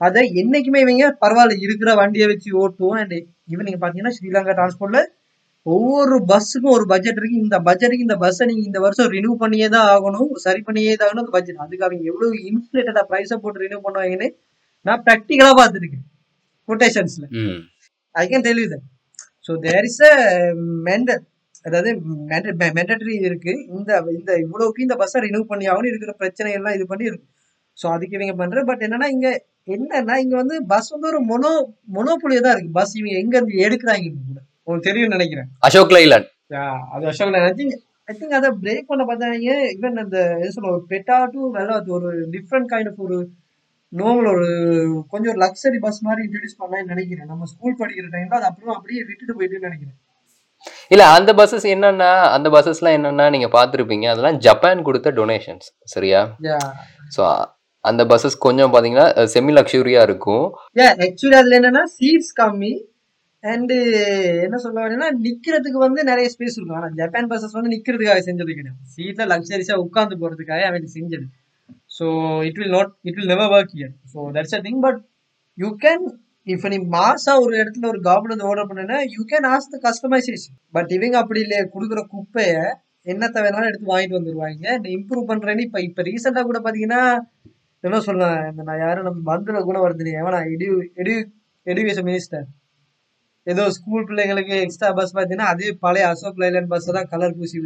[0.00, 1.56] அதை என்னைக்குமே இவங்க பரவாயில்ல.
[1.66, 2.98] இருக்கிற வண்டியை வச்சு ஓட்டுவோம்.
[3.02, 3.16] அண்ட்
[3.48, 5.00] ஈவன் நீங்க பாத்தீங்கன்னா ஸ்ரீலங்கா டிரான்ஸ்போர்ட்ல
[5.66, 7.42] ஒவ்வொரு பஸ்ஸுக்கும் ஒரு பட்ஜெட் இருக்கு.
[7.44, 10.32] இந்த பட்ஜெட்டுக்கு இந்த பஸ்ஸை நீங்க இந்த வருஷம் ரினியூ பண்ணியே தான் ஆகணும்.
[10.44, 11.22] சரி பண்ணியே தான் ஆகணும்.
[11.24, 14.28] அந்த பட்ஜெட் அதுக்கு அவங்க எவ்வளவு இன்ஃபிளேட்டடா ப்ரைஸை போட்டு ரினியூ பண்ணுவாங்கன்னு
[14.86, 16.04] நான் ப்ராக்டிக்கலா பார்த்துருக்கேன்.
[16.68, 17.24] கொட்டேஷன்ஸ்ல
[18.14, 18.84] I can tell you that
[19.46, 20.12] so there is a
[20.88, 21.22] mental
[21.68, 21.90] அதாவது
[22.78, 23.52] மெண்டட்ரி இருக்கு.
[23.76, 25.90] இந்த இந்த இவ்வளவுக்கு இந்த பஸ்ஸை ரினியூ பண்ணி ஆகணும்.
[25.92, 27.26] இருக்கிற பிரச்சனை எல்லாம் இது பண்ணி இருக்கு
[27.78, 29.28] ஸோ அதுக்கு இவங்க பண்ற பட் என்னன்னா இங்க
[29.68, 31.50] என்னன்னா இங்க வந்து பஸ் வந்து ஒரு மொனோ
[31.96, 32.76] மொனோபொலியா தான் இருக்கு.
[32.78, 34.40] பஸ் இவங்க எங்க இருந்து எடுக்கிறாங்க கூட.
[34.64, 35.48] உங்களுக்கு தெரியும்னு நினைக்கிறேன்.
[35.66, 36.28] அசோக் லைலாண்ட்
[36.94, 37.76] அது அசோக் திங்க்
[38.08, 39.54] ஐ திங்க் அதை பிரேக் பண்ண பார்த்தாங்க.
[39.76, 43.18] ஈவன் அந்த என்ன சொல்ல ஒரு பெட்டா டு நல்லா ஒரு டிஃப்ரெண்ட் கைண்ட் ஆஃப் ஒரு
[43.92, 44.48] நார்மல் ஒரு
[45.12, 47.30] கொஞ்சம் ஒரு லக்ஸரி பஸ் மாதிரி இன்ட்ரடியூஸ் பண்ணலாம்னு நினைக்கிறேன்.
[47.32, 49.98] நம்ம ஸ்கூல் படிக்கிற டைம்ல அது அப்புறம் அப்படியே விட்டுட்டு போயிட்டுன்னு நினைக்கிறேன்.
[50.94, 54.06] இல்ல அந்த பஸ்ஸஸ் என்னன்னா அந்த பஸ்ஸஸ்லாம் என்னன்னா நீங்க பார்த்துருப்பீங்க.
[54.12, 56.20] அதெல்லாம் ஜப்பான் கொடுத்த டொனேஷன்ஸ் சரியா?
[57.16, 57.22] ஸோ
[57.84, 60.44] அந்த பஸ்ஸஸ் கொஞ்சம் பார்த்தீங்கன்னா செமி லக்ஸூரியா இருக்கும்.
[61.06, 62.72] ஆக்சுவலி அதுல என்னன்னா சீட்ஸ் கம்மி.
[63.44, 63.76] அண்டு
[64.44, 66.78] என்ன சொல்ல வரேன்னா நிக்கிறதுக்கு வந்து நிறைய ஸ்பேஸ் இருக்கும்.
[66.80, 68.78] ஆனா ஜப்பான் பஸ்ஸஸ் வந்து நிக்கிறதுக்காக செஞ்சது கிடையாது.
[68.94, 71.26] சீட்ல லக்ஸரிஸா உட்காந்து போறதுக்காக அவன் செஞ்சது.
[71.96, 72.06] So
[72.48, 75.00] it will not it will never work year so that's a thing but
[75.58, 76.04] you can
[76.46, 80.90] இப்போ நீ மாசா ஒரு இடத்துல ஒரு கவர்மெண்ட் ஆர்டர் பண்ணுனா you can ask the customisation but
[80.96, 82.64] இவங்க அப்படி இல்லையே கொடுக்குற குப்பையை
[83.12, 84.66] என்னத்தை வேணாலும் எடுத்து வாங்கிட்டு வந்துருவாங்க.
[84.96, 87.02] இம்ப்ரூவ் பண்றேன்னு இப்போ இப்போ ரீசெண்டாக கூட பார்த்தீங்கன்னா
[87.84, 90.12] என்ன சொல்லலாம் இந்த நான் யாரும் நம்ம பந்துல குணவர்தினி.
[90.12, 90.38] வருது எவனா?
[90.54, 91.14] எடு எடு
[91.66, 92.46] எடுகேஷன் மினிஸ்டர்
[93.46, 97.58] ஏதோ ஸ்கூல் பிள்ளைங்களுக்கு எக்ஸ்ட்ரா பஸ் பார்த்தீங்கன்னா அதே பழைய அசோக் லைலண்ட் பஸ்ஸை தான் கலர் பூசி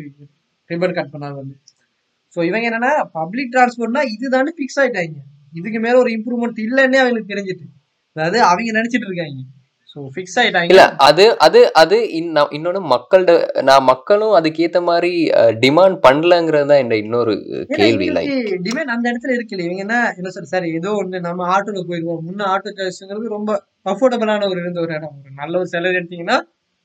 [0.70, 1.54] ரிப்பன் கட் பண்ணாங்க வந்து.
[2.37, 5.18] ஸோ இவங்க என்னன்னா பப்ளிக் டிரான்ஸ்போர்ட்னா இதுதானே ஃபிக்ஸ் ஆயிட்டாங்க.
[5.52, 7.66] இதுக்கு மேல ஒரு இம்ப்ரூவ்மெண்ட் இல்லைன்னே அவங்களுக்கு தெரிஞ்சிட்டு.
[8.16, 9.38] அதாவது அவங்க நினைச்சிட்டு இருக்காங்க.
[10.68, 13.35] இல்ல அது அது அது இன்ன- இன்னொன்னு மக்கள்கிட்ட
[13.68, 15.12] நான் மக்களும் அதுக்கேத்த மாதிரி
[15.62, 17.35] டிமாண்ட் பண்ணலங்கிறது தான் இன்னொரு
[17.72, 18.09] கேள்வி
[18.66, 22.20] டிமாண்ட் அந்த இடத்துல இருக்குல்ல இவங்க என்ன என்ன சார் சார் ஏதோ ஒண்ணு நம்ம ஆட்டோல போயிருவோம்.
[22.27, 23.51] முன்ன ஆட்டோ சார்ஜ்ங்கிறது ரொம்ப
[23.87, 25.16] அஃபோர்டபுளான ஒரு இருந்த ஒரு இடம்.
[25.18, 26.38] ஒரு நல்ல ஒரு சேலரி எடுத்தீங்கன்னா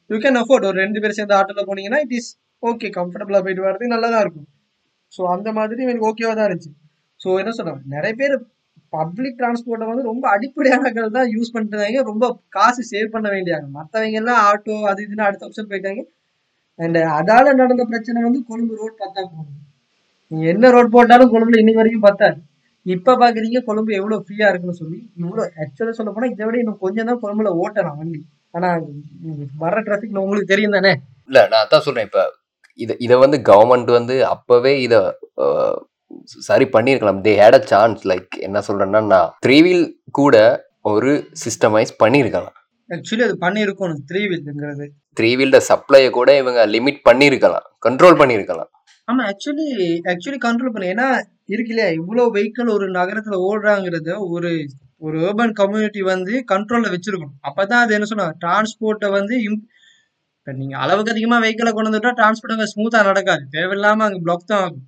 [0.09, 2.31] யூ கேன் அஃபோர்ட் ஒரு ரெண்டு பேர் சேர்ந்து ஆட்டோல போனீங்கன்னா இட் இஸ்
[2.63, 4.47] ஓகே கம்ஃபர்டபுளா போயிட்டு வரதுக்கு நல்லா தான் இருக்கும்.
[5.13, 6.71] ஸோ அந்த மாதிரி எனக்கு ஓகேவா தான் இருந்துச்சு.
[7.21, 8.35] ஸோ என்ன சொல்றாங்க நிறைய பேர்
[8.93, 12.25] பப்ளிக் டிரான்ஸ்போர்ட்டை வந்து ரொம்ப அடிப்படையானகள் தான் யூஸ் பண்ணிட்டு ரொம்ப
[12.57, 16.03] காசு சேவ் பண்ண வேண்டியாங்க மற்றவங்க எல்லாம் ஆட்டோ அது இதுன்னு அடுத்த ஆப்ஷன் போயிட்டாங்க.
[16.79, 19.59] அண்ட் அதால நடந்த பிரச்சனை வந்து கொழும்பு ரோட் பார்த்தா போகணும்
[20.31, 22.37] நீங்க என்ன ரோட் போட்டாலும் கொழும்புல இன்னைக்கு வரைக்கும் பார்த்தாரு
[22.85, 24.97] இப்ப பாக்குறீங்க கொழும்பு எவ்வளவு ஃப்ரீயா இருக்குன்னு சொல்லி.
[25.21, 28.21] இவ்வளவு ஆக்சுவலா சொல்ல போனா இதை விட இன்னும் கொஞ்சம் தான் கொழும்புல ஓட்டலாம் வண்டி.
[28.55, 28.69] ஆனா
[29.63, 30.91] வர்ற வர உங்களுக்கு தெரியும் தானே?
[31.29, 32.07] இல்ல நான் அதான் சொல்றேன்.
[32.09, 32.21] இப்ப
[32.79, 34.99] இதை இதை வந்து கவர்மெண்ட் வந்து அப்பவே இதை
[36.47, 40.35] சரி பண்ணியிருக்கலாம் they had a chance like என்ன சொல்றேன்னா நான் த்ரீ வீல் கூட
[40.85, 41.11] ஒரு
[41.43, 42.57] சிஸ்டமைஸ் பண்ணியிருக்கலாம்
[42.89, 44.85] ஆக்சுவலி அது பண்ணியிருக்கணும் த்ரீ வீல்ங்கிறது
[45.17, 48.71] த்ரீ வீல்ட சப்ளையை கூட இவங்க லிமிட் பண்ணியிருக்கலாம் கண்ட்ரோல் பண்ணியிருக்கலாம்
[49.07, 49.67] ஆமா ஆக்சுவலி
[50.11, 50.85] ஆக்சுவலி கண்ட்ரோல் பண்ண.
[50.93, 51.07] ஏன்னா
[51.45, 51.89] இருக்கு இல்லையா?
[51.99, 54.51] இவ்வளவு வெஹிக்கிள் ஒரு நகரத்துல ஓடுறாங்கிறத ஒரு
[55.01, 57.35] ஒரு urban கம்யூனிட்டி வந்து கண்ட்ரோல்ல வச்சிருக்கணும்.
[57.47, 59.63] அப்பதான் அது என்ன சொன்னா டிரான்ஸ்போர்ட்டை வந்து im-
[60.37, 63.43] இப்ப நீங்க அளவுக்கு அதிகமா வெஹிக்கிளை கொண்டு வந்துட்டா டிரான்ஸ்போர்ட் அங்க ஸ்மூத்தா நடக்காது.
[63.51, 64.83] தேவையில்லாம அங்க பிளாக் தான் ஆகும்.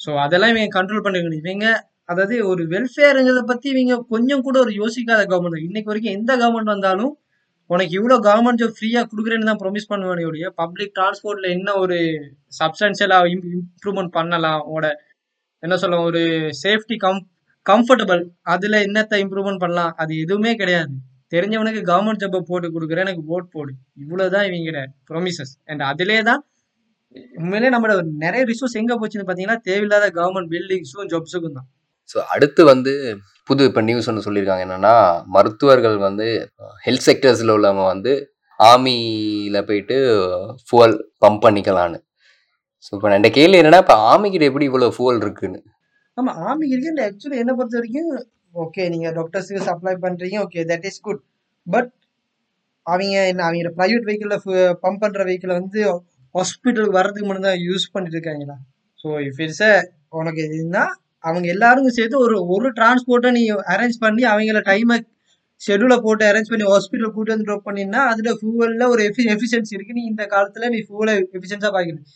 [0.00, 1.66] ஸோ அதெல்லாம் இவங்க கண்ட்ரோல் பண்ணிக்கணும் இவங்க
[2.08, 7.12] அதாவது ஒரு வெல்ஃபேருங்கிறத பத்தி இவங்க கொஞ்சம் கூட ஒரு யோசிக்காத கவர்மெண்ட் இன்னைக்கு வரைக்கும் எந்த கவர்மெண்ட் வந்தாலும்
[7.70, 11.96] உனக்கு இவ்வளோ கவர்மெண்ட் ஜாப் ஃப்ரீயாக கொடுக்குறேன்னு தான் ப்ரொமிஸ் பண்ணுவானே ஒழிய பப்ளிக் டிரான்ஸ்போர்ட்ல என்ன ஒரு
[12.60, 14.62] சப்ஸ்டன்ஷியலா இம்ப்ரூவ்மெண்ட் பண்ணலாம்.
[14.66, 14.88] உங்களோட
[15.62, 16.22] என்ன சொல்ல ஒரு
[16.62, 17.20] சேஃப்டி கம்
[17.66, 18.22] கம்ஃபர்டபுள்
[18.54, 19.92] அதில் என்னத்த இம்ப்ரூவ்மெண்ட் பண்ணலாம்?
[20.02, 20.92] அது எதுவுமே கிடையாது.
[21.32, 23.72] தெரிஞ்சவனுக்கு கவர்மெண்ட் ஜாப்பை போட்டு கொடுக்குறேன் எனக்கு ஓட் போடு.
[24.04, 26.42] இவ்வளவுதான் இவங்க ப்ரொமிசஸ் அண்ட் அதிலே தான்
[27.40, 31.68] உண்மையிலே நம்மளோட நிறைய ரிசோர்ஸ் எங்க போச்சுன்னு பாத்தீங்கன்னா தேவையில்லாத கவர்மெண்ட் பில்டிங்ஸும் ஜாப்ஸுக்கும் தான்.
[32.10, 32.92] ஸோ அடுத்து வந்து
[33.48, 34.64] புது இப்போ நியூஸ் ஒன்று சொல்லியிருக்காங்க.
[34.66, 34.94] என்னன்னா
[35.36, 36.26] மருத்துவர்கள் வந்து
[36.86, 38.12] ஹெல்த் செக்டர்ஸில் உள்ளவங்க வந்து
[38.60, 39.96] ஆர்மியில் போயிட்டு
[40.66, 41.98] ஃபுவல் பம்ப் பண்ணிக்கலான்னு.
[42.84, 45.60] ஸோ இப்போ இந்த கேள்வி என்னன்னா இப்போ ஆர்மிக்கிட்ட எப்படி இவ்வளோ ஃபுவல் இருக்குன்னு?
[46.16, 48.12] ஆமா ஆர்மி இருக்கு ஆக்சுவலி என்ன பொறுத்த வரைக்கும்
[48.62, 51.20] ஓகே நீங்க டாக்டர்ஸுக்கு சப்ளை பண்றீங்க okay that is good
[51.66, 51.90] but
[52.86, 54.36] அவங்க என்ன அவங்க பிரைவேட் வெஹிக்கிள்ல
[54.84, 55.80] பம்ப் பண்ற வெஹிக்கிளை வந்து
[56.34, 58.56] ஹாஸ்பிட்டலுக்கு வர்றதுக்கு மட்டும் தான் யூஸ் பண்ணிட்டு இருக்காங்களா
[59.00, 59.66] ஸோ இஃப் இட்ஸ்
[60.20, 60.84] உனக்கு இதுன்னா
[61.24, 63.42] அவங்க எல்லாருக்கும் சேர்த்து ஒரு ஒரு டிரான்ஸ்போர்ட்டை நீ
[63.74, 64.96] அரேஞ்ச் பண்ணி அவங்கள டைமை
[65.60, 69.96] ஷெடியூலை போட்டு அரேஞ்ச் பண்ணி ஹாஸ்பிட்டல் கூட்டி வந்து ட்ராப் பண்ணினா அதில் ஃபியூவலில் ஒரு எஃபி எஃபிஷியன்சி இருக்கு.
[69.98, 72.06] நீ இந்த காலத்தில் நீ ஃபியூவலை எஃபிஷியன்ஸாக பார்க்கணும்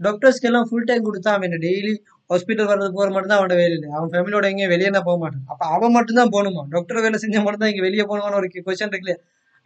[0.00, 1.92] டாக்டர்ஸ்க்கு எல்லாம் ஃபுல் டைம் கொடுத்தா அவன் டெய்லி
[2.30, 3.88] ஹாஸ்பிட்டல் வர்றது போகிற மட்டும் தான் அவனோட வேலை இல்லை.
[3.96, 5.44] அவன் ஃபேமிலியோட எங்கேயும் வெளியே நான் போக மாட்டான்.
[5.52, 6.62] அப்போ அவன் மட்டும் தான் போகணுமா?
[6.74, 9.16] டாக்டர் வேலை செஞ்ச மட்டும் தான் இங்கே வெளியே போகணும்னு ஒரு கொஸ்டின் இருக்குல்ல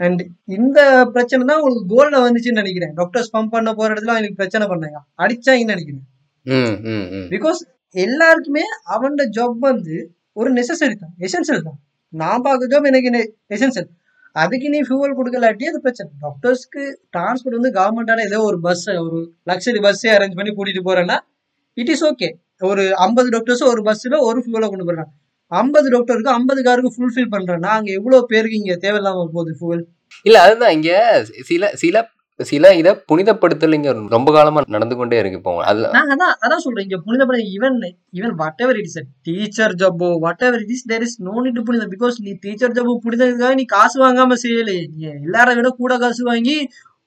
[0.00, 0.20] அண்ட்
[0.58, 0.78] இந்த
[1.14, 2.92] பிரச்சனை தான் உங்களுக்கு கோல்ல வந்துச்சுன்னு நினைக்கிறேன்.
[3.00, 4.98] டாக்டர்ஸ் பம்ப் பண்ண போற இடத்துல அவங்களுக்கு பிரச்சனை பண்ணாங்க.
[5.22, 6.06] அடிச்சாங்கன்னு நினைக்கிறேன்?
[7.34, 7.60] பிகாஸ்
[7.94, 9.96] எல்லாருக்குமே அவனோட ஜாப் வந்து
[10.40, 11.14] ஒரு நெசசரி தான்.
[11.26, 11.78] எசென்சியல் தான்.
[12.12, 13.10] நான் பார்க்க ஜாப் எனக்கு
[13.56, 13.90] எசென்சியல்
[14.42, 16.10] அதுக்கு நீ ஃபியூவல் கொடுக்கலாட்டி அது பிரச்சனை.
[16.24, 16.82] டாக்டர்ஸ்க்கு
[17.14, 19.18] டிரான்ஸ்போர்ட் வந்து கவர்மெண்டால ஏதோ ஒரு பஸ் ஒரு
[19.50, 21.16] லக்ஸரி பஸ்ஸே அரேஞ்ச் பண்ணி கூட்டிட்டு போறேன்னா
[21.76, 22.28] இட் இஸ் ஓகே
[22.70, 25.12] ஒரு ஐம்பது டாக்டர்ஸும் ஒரு பஸ்ஸில் ஒரு ஃபியூவலை கொண்டு போறாங்க.
[25.52, 29.84] ஐம்பது டாக்டருக்கு ஐம்பது காருக்கு ஃபுல்ஃபில் பண்றேன்னா அங்க எவ்வளவு பேருக்கு இங்க தேவையில்லாம போகுது ஃபியூவல்
[30.26, 30.90] இல்ல அதுதான் இங்க
[31.48, 32.06] சில சில
[32.40, 35.52] சில இதை புனிதப்படுத்தல் இங்க ரொம்ப காலமா நடந்து கொண்டே இருக்கு இப்போ.
[35.68, 37.76] அதுல நாங்க அதான் அதான் சொல்றேன் இங்க புனிதப்பட even
[38.18, 38.34] even
[38.64, 40.08] whatever it is teacher ஜப்போ
[40.46, 43.98] whatever it is there is no need புனிதம் பிகாஸ் நீ டீச்சர் ஜப்போ புனிதத்துக்காக நீ காசு
[44.02, 46.56] வாங்காம செய்யலையே நீ எல்லாரை விட கூட காசு வாங்கி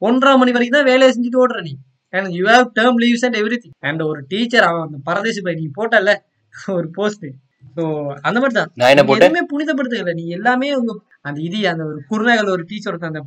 [0.02, 1.74] ஒன்றரை மணி வரைக்கும் தான் வேலையை செஞ்சுட்டு ஓடுற நீ.
[2.14, 5.68] And you have term leaves and everything and ஒரு டீச்சர் அவன் அந்த பரதேசி பை நீ
[5.78, 6.14] போட்டல
[6.74, 7.26] ஒரு போஸ்ட்
[7.76, 7.84] ஸோ
[8.28, 9.28] அந்த மாதிரி தான் நான் என்ன போட்டேன்?
[9.28, 10.94] எதுவுமே புனிதப்படுத்தல நீ எல்லாமே உங்க
[11.28, 13.24] அந்த இது அந்த ஒரு குருநகல் ஒரு டீச்சர் ஒருத்தன் அந்த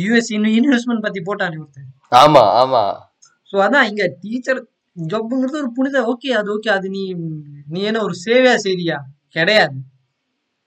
[0.00, 1.88] யூஎஸ் இன்வெஸ்ட்மெண்ட் பத்தி போட்டானே ஒருத்தன்.
[2.22, 2.84] ஆமா ஆமா.
[3.52, 4.60] ஸோ அதான் இங்க டீச்சர்
[4.96, 7.02] ஜாப்ங்கிறது ஒரு புனித ஓகே அது ஓகே அது நீ
[7.72, 8.98] நீ என்ன ஒரு சேவையா செய்தியா
[9.36, 9.76] கிடையாது.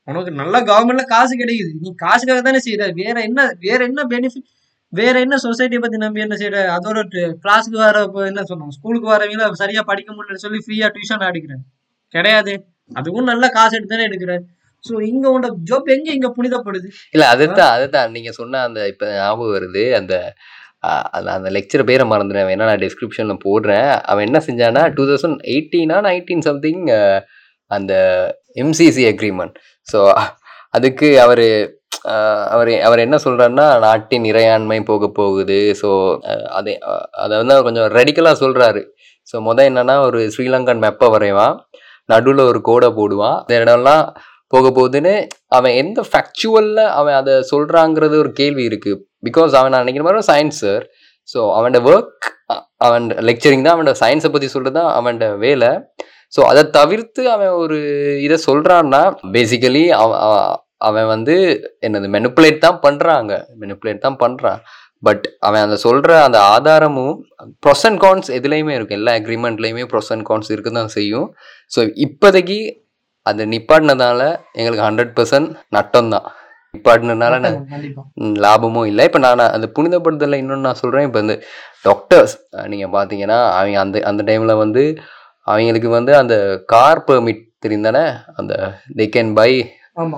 [0.08, 1.72] உனக்கு நல்ல கவர்மெண்ட்ல காசு கிடைக்குது.
[1.84, 4.48] நீ காசுக்காக தானே செய்யற வேற என்ன வேற என்ன பெனிஃபிட்
[4.94, 7.00] வேற என்ன சொசைட்டியை பத்தி நம்பி என்ன செய்யற அதோட
[7.44, 7.98] கிளாஸுக்கு வர
[8.30, 11.64] என்ன சொன்னோம் ஸ்கூலுக்கு வரவங்கள சரியா படிக்க முடியலன்னு சொல்லி ஃப்ரீயா டியூஷன் அடிக்கிறேன்
[12.14, 12.54] கிடையாது.
[12.92, 14.44] அதுவும் நல்ல காசு எடுத்து தானே எடுக்கிறேன்
[14.84, 16.88] ஸோ இங்க உண்ட ஜாப் எங்க இங்க புனிதப்படுது?
[17.16, 18.12] இல்ல அதுதான் அதுதான்.
[18.16, 19.84] நீங்க சொன்ன அந்த இப்ப ஞாபகம் வருது.
[20.00, 20.14] அந்த
[21.18, 23.90] அந்த அந்த லெக்சர் பேரை மறந்துடுறேன் வேணா நான் டிஸ்கிரிப்ஷன்ல போடுறேன்.
[24.12, 26.84] அவன் என்ன செஞ்சானா டூ தௌசண்ட் எயிட்டீனா நைன்டீன் சம்திங்
[27.72, 27.94] அந்த
[28.64, 29.56] எம்சிசி அக்ரிமெண்ட்
[29.88, 30.00] ஸோ
[30.78, 31.44] அதுக்கு அவர்
[32.54, 35.60] அவர் அவர் என்ன சொல்றாருன்னா நாட்டின் இறையாண்மை போக போகுது.
[35.82, 35.90] ஸோ
[36.60, 36.74] அதை
[37.24, 38.82] அதை வந்து அவர் கொஞ்சம் ரெடிக்கலாக சொல்கிறாரு
[39.30, 41.56] ஸோ மொதல் என்னன்னா ஒரு ஸ்ரீலங்கன் மெப்பை வரைவான்.
[42.10, 43.38] நடுவில் ஒரு கோடை போடுவான்.
[43.42, 44.04] அந்த இடம்லாம்
[44.54, 45.14] போக போகுதுன்னு
[45.50, 50.60] அவன் எந்த ஃபேக்சுவலில் அவன் அதை சொல்கிறாங்கிறது ஒரு கேள்வி இருக்குது பிகாஸ் அவன் நான் நினைக்கிற மாதிரி சயின்ஸ்
[50.62, 50.84] சார்
[51.30, 52.28] ஸோ அவனோட ஒர்க்
[52.80, 55.72] அவன் லெக்சரிங் தான் அவனோட சயின்ஸை பற்றி சொல்கிறது தான் அவனோட வேலை.
[56.34, 57.78] ஸோ அதை தவிர்த்து அவன் ஒரு
[58.22, 59.02] இதை சொல்கிறான்னா
[59.34, 61.36] பேசிக்கலி அவன்- அவன் வந்து
[61.82, 64.60] என்னது மெனுப்புலேட் தான் பண்ணுறாங்க மெனுப்புலேட் தான் பண்ணுறான்
[65.04, 67.16] பட் அவன் அந்த சொல்கிற அந்த ஆதாரமும்
[67.64, 69.00] ப்ரொஸ் அண்ட் கான்ஸ் எதுலேயுமே இருக்கும்.
[69.00, 71.28] எல்லா அக்ரிமெண்ட்லேயுமே ப்ரொஸ் அண்ட் கான்ஸ் இருக்க தான் செய்யும்.
[71.76, 72.60] ஸோ இப்போதைக்கு
[73.26, 74.22] அது நிப்பாட்டினதால
[74.60, 76.28] எங்களுக்கு ஹண்ட்ரட் பர்சன்ட் நட்டம் தான்
[76.74, 77.36] நிப்பாட்டினதுனால
[78.46, 79.04] லாபமும் இல்லை.
[79.10, 81.38] இப்போ நான் அந்த புனிதப்படுத்தல இன்னொன்று நான் சொல்கிறேன் இப்போ வந்து
[81.88, 82.36] டாக்டர்ஸ்
[82.74, 84.84] நீங்கள் பார்த்தீங்கன்னா அவங்க அந்த அந்த டைமில் வந்து
[85.48, 86.36] அவங்களுக்கு வந்து அந்த
[86.74, 88.06] கார் பெர்மிட் தெரியும் தானே?
[88.40, 88.54] அந்த
[88.98, 89.52] they can buy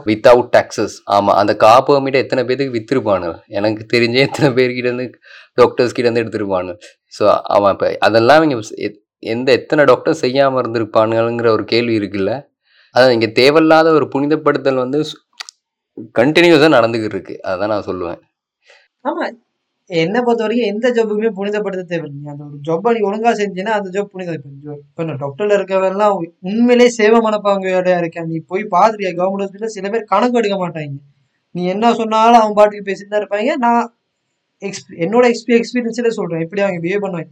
[0.09, 0.91] without taxes.
[1.15, 5.05] ஆமாம் அந்த கார் பெர்மிட்டை எத்தனை பேருக்கு விற்றுருப்பானு எனக்கு தெரிஞ்சே எத்தனை பேர்கிட்ட இருந்து
[5.61, 6.73] டாக்டர்ஸ் கிட்ட இருந்து எடுத்திருப்பானு.
[7.17, 7.23] ஸோ
[7.57, 8.89] அவன் இப்போ அதெல்லாம் இங்கே
[9.33, 12.33] எந்த எத்தனை டாக்டர் செய்யாமல் இருந்திருப்பானுங்கிற ஒரு கேள்வி இருக்குல்ல.
[12.95, 14.99] அதான் இங்கே தேவையில்லாத ஒரு புனிதப்படுத்தல் வந்து
[16.19, 17.35] கண்டினியூஸாக நடந்துக்கிட்டு இருக்கு.
[17.51, 18.19] அதான் நான் சொல்லுவேன்.
[19.05, 19.25] ஆமா.
[19.89, 22.25] என்னை பொறுத்த வரைக்கும் எந்த ஜாப்புக்குமே புனிதப்படுத்த தேவையில்லை.
[22.31, 26.13] அந்த ஒரு ஜாப்பை நீ ஒழுங்கா செஞ்சீங்கன்னா அந்த ஜாப் புனித இப்போ இப்போ நான் டாக்டர்ல இருக்கவெல்லாம்
[26.49, 28.27] உண்மையிலே சேவை மனப்பாங்கையோட இருக்கேன்.
[28.31, 30.95] நீ போய் பாத்துறியா கவர்மெண்ட் ஹாஸ்பிட்டலில் சில பேர் கணக்கு எடுக்க மாட்டாங்க.
[31.55, 33.55] நீ என்ன சொன்னாலும் அவன் பாட்டுக்கு பேசிட்டு தான் இருப்பாங்க.
[33.65, 33.83] நான்
[34.61, 36.43] எக்ஸ் என்னோட எக்ஸ்பீ எக்ஸ்பீரியன்ஸ்ல சொல்றேன்.
[36.45, 37.31] எப்படி அவங்க பிஹேவ் பண்ணுவாங்க.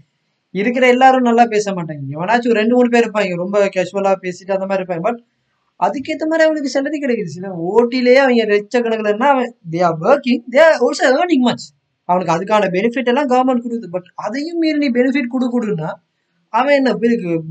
[0.55, 2.03] இருக்கிற எல்லாரும் நல்லா பேச மாட்டாங்க.
[2.15, 3.35] எவனாச்சும் ஒரு ரெண்டு மூணு பேர் இருப்பாங்க.
[3.43, 5.03] ரொம்ப கேஷுவலா பேசிட்டு அந்த மாதிரி இருப்பாங்க.
[5.07, 5.19] பட்
[5.79, 7.31] அதுக்கேற்ற மாதிரி அவங்களுக்கு சேலரி கிடைக்குது.
[7.37, 11.65] சில ஓட்டிலேயே அவங்க லட்சக்கணக்கில் என்ன அவன் they are working they are also earning much
[12.07, 13.87] அவனுக்கு அதுக்கான பெனிஃபிட் எல்லாம் கவர்மெண்ட் கொடுக்குது.
[13.91, 15.75] பட் அதையும் மீறி நீ பெனிஃபிட் கொடு
[16.49, 17.43] அவன் என்ன இதுக்கு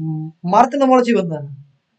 [0.53, 1.49] மரத்துல முளைச்சி வந்தான்?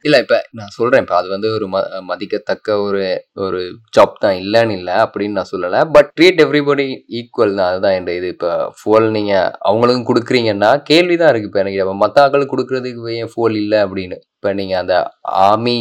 [0.01, 1.01] இல்ல இப்ப நான் சொல்றேன்.
[1.01, 5.89] இப்ப அது வந்து ஒரு ம- மதிக்கத்தக்க ஒரு ஒரு ஜாப் தான் இல்லைன்னு இல்லை அப்படின்னு நான் சொல்லல.
[5.91, 7.71] பட் ட்ரீட் எவ்ரிபடி ஈக்குவல் தான்.
[7.71, 8.27] அதுதான் என் இது.
[8.27, 11.47] இப்ப ஃபோல் நீங்க அவங்களுக்கும் கொடுக்குறீங்கன்னா கேள்விதான் இருக்கு.
[11.47, 14.17] இப்ப எனக்கு இப்போ மத்த ஆக்களுக்கு கொடுக்கறதுக்கு ஏன் ஃபோல் இல்லை அப்படின்னு?
[14.35, 15.77] இப்ப நீங்க அந்த ஆமி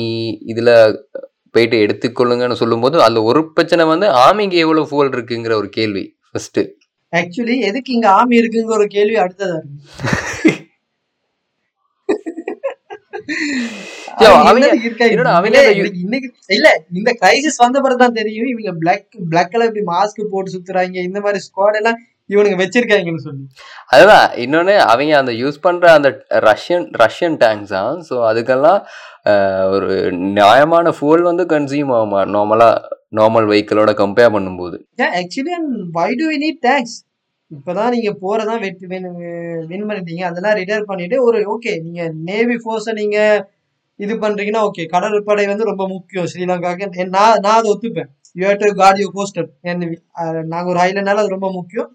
[0.46, 0.96] இதுல
[1.50, 6.15] போயிட்டு எடுத்துக்கொள்ளுங்கன்னு சொல்லும்போது அந்த ஒரு பிரச்சனை வந்து ஆமிங்க எவ்வளவு ஃபோல் இருக்குங்கிற ஒரு கேள்வி.
[6.34, 6.60] ஃபர்ஸ்ட்
[7.12, 9.58] ஆக்சுவலி எதுக்கு இங்க ஆமி இருக்குங்கிற ஒரு கேள்வி அடுத்ததா?
[16.56, 18.50] இல்ல இந்த கிரைசிஸ் வந்த பிறகு தான் தெரியும்.
[18.52, 20.96] இவங்க பிளாக் பிளாக் கலர் இப்படி மாஸ்க் போட்டு சுத்துறாங்க.
[21.08, 21.98] இந்த மாதிரி ஸ்குவாட் எல்லாம்
[22.30, 23.42] இவனுங்க வச்சிருக்காங்கன்னு சொல்லி.
[23.94, 24.28] அதுதான்.
[24.44, 26.08] இன்னொன்னு அவங்க அந்த யூஸ் பண்ற அந்த
[26.48, 28.80] ரஷ்யன் ரஷ்யன் டேங்க்ஸ் தான் ஸோ அதுக்கெல்லாம்
[29.74, 29.88] ஒரு
[30.38, 32.70] நியாயமான fuel வந்து கன்சியூம் ஆகுமா நார்மலா
[33.18, 34.76] நார்மல் வெஹிக்கிளோட கம்பேர் பண்ணும்போது.
[35.20, 35.56] Actually
[35.98, 36.96] why do we need tax
[37.50, 39.10] இப்பதான் நீங்க போறதான் வெற்றி வின்
[39.70, 40.22] வின் பண்ணிட்டீங்க.
[40.30, 43.18] அதெல்லாம் ரிட்டையர் பண்ணிட்டு ஒரு ஓகே நீங்க நேவி ஃபோர்ஸை நீங்க
[44.04, 46.26] இது பண்றீங்கன்னா ஓகே கடற்படை வந்து ரொம்ப முக்கியம்.
[46.32, 48.10] ஸ்ரீலங்காக்கு என் நான் நான் அதை ஒத்துப்பேன்.
[48.40, 49.48] You to guard you coaster
[50.54, 51.88] நாங்க ஒரு ஐலண்டால அது ரொம்ப முக்கியம்.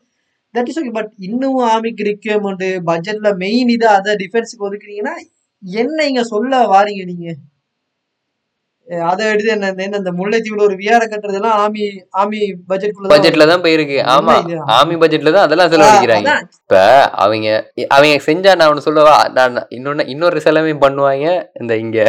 [0.56, 5.16] தட் இஸ் ஓகே பட் இன்னும் ஆர்மிக்கு ரிக்யர்மெண்ட் பட்ஜெட்ல மெயின் இது அதை டிஃபென்ஸுக்கு ஒதுக்குறீங்கன்னா
[5.64, 7.30] என்ன இங்க சொல்ல வாரீங்க நீங்க?
[9.10, 11.84] அதை எடுத்து என்ன இந்த முல்லைத்தீவுல ஒரு வியார கட்டுறதெல்லாம் ஆர்மி
[12.22, 13.98] ஆர்மி பட்ஜெட் பட்ஜெட்ல தான் போயிருக்கு.
[14.14, 14.34] ஆமா
[14.78, 16.32] ஆர்மி பட்ஜெட்ல தான் அதெல்லாம் செலவழிக்கிறாங்க.
[16.58, 16.80] இப்ப
[17.26, 17.48] அவங்க
[17.96, 19.16] அவங்க செஞ்சா நான் ஒண்ணு சொல்லவா?
[19.38, 21.28] நான் இன்னொன்னு இன்னொரு செலவே பண்ணுவாங்க.
[21.62, 22.00] இந்த இங்க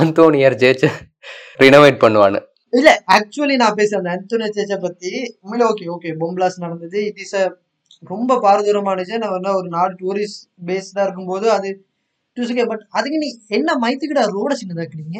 [0.00, 0.86] அந்தோனியர் சேர்ச்ச
[1.64, 2.40] ரினோவேட் பண்ணுவான்னு.
[2.72, 5.10] இல்ல ஆக்சுவலி நான் பேசுறேன் அந்த அந்தோனியா பத்தி.
[5.42, 6.98] உண்மையில ஓகே ஓகே பொம்பிளாஸ் நடந்தது.
[7.10, 7.44] இட் இஸ் அ
[8.02, 11.68] ரொம்ப பாரதூரமானுச்சு நான் வந்து ஒரு நாடு டூரிஸ்ட் பேஸ்டா இருக்கும்போது அது
[12.36, 15.18] ஓகே பட் அதுக்கு நீ என்ன மைத்துக்கிட்ட ரோட சின்னதாக்குறீங்க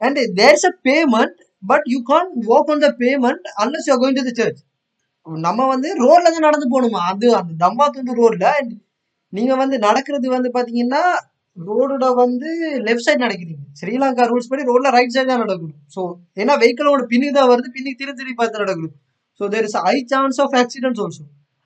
[0.00, 4.24] and there's a pavement but you can't work on the pavement unless you going to
[4.28, 4.60] the church
[5.42, 7.02] நம்ம வந்து ரோட்ல தான் நடந்து போகணுமா?
[7.12, 8.46] அது அந்த தம்மா துண்டு ரோட்ல
[9.32, 11.02] நீங்க வந்து நடக்கிறது வந்து பாத்தீங்கன்னா
[11.56, 12.48] ரோடோட வந்து
[12.86, 16.02] லெஃப்ட் சைடு நடக்கிறீங்க ஸ்ரீலங்கா ரூல்ஸ் படி ரோட்ல ரைட் சைடு தான் நடக்கணும் ஸோ
[16.42, 18.94] ஏன்னா வெஹிக்கிளோட பின்னுக்கு தான் வருது பின்னுக்கு திரு திரும்பி பார்த்து நடக்கணும்
[19.40, 21.24] so there is high chance of accidents also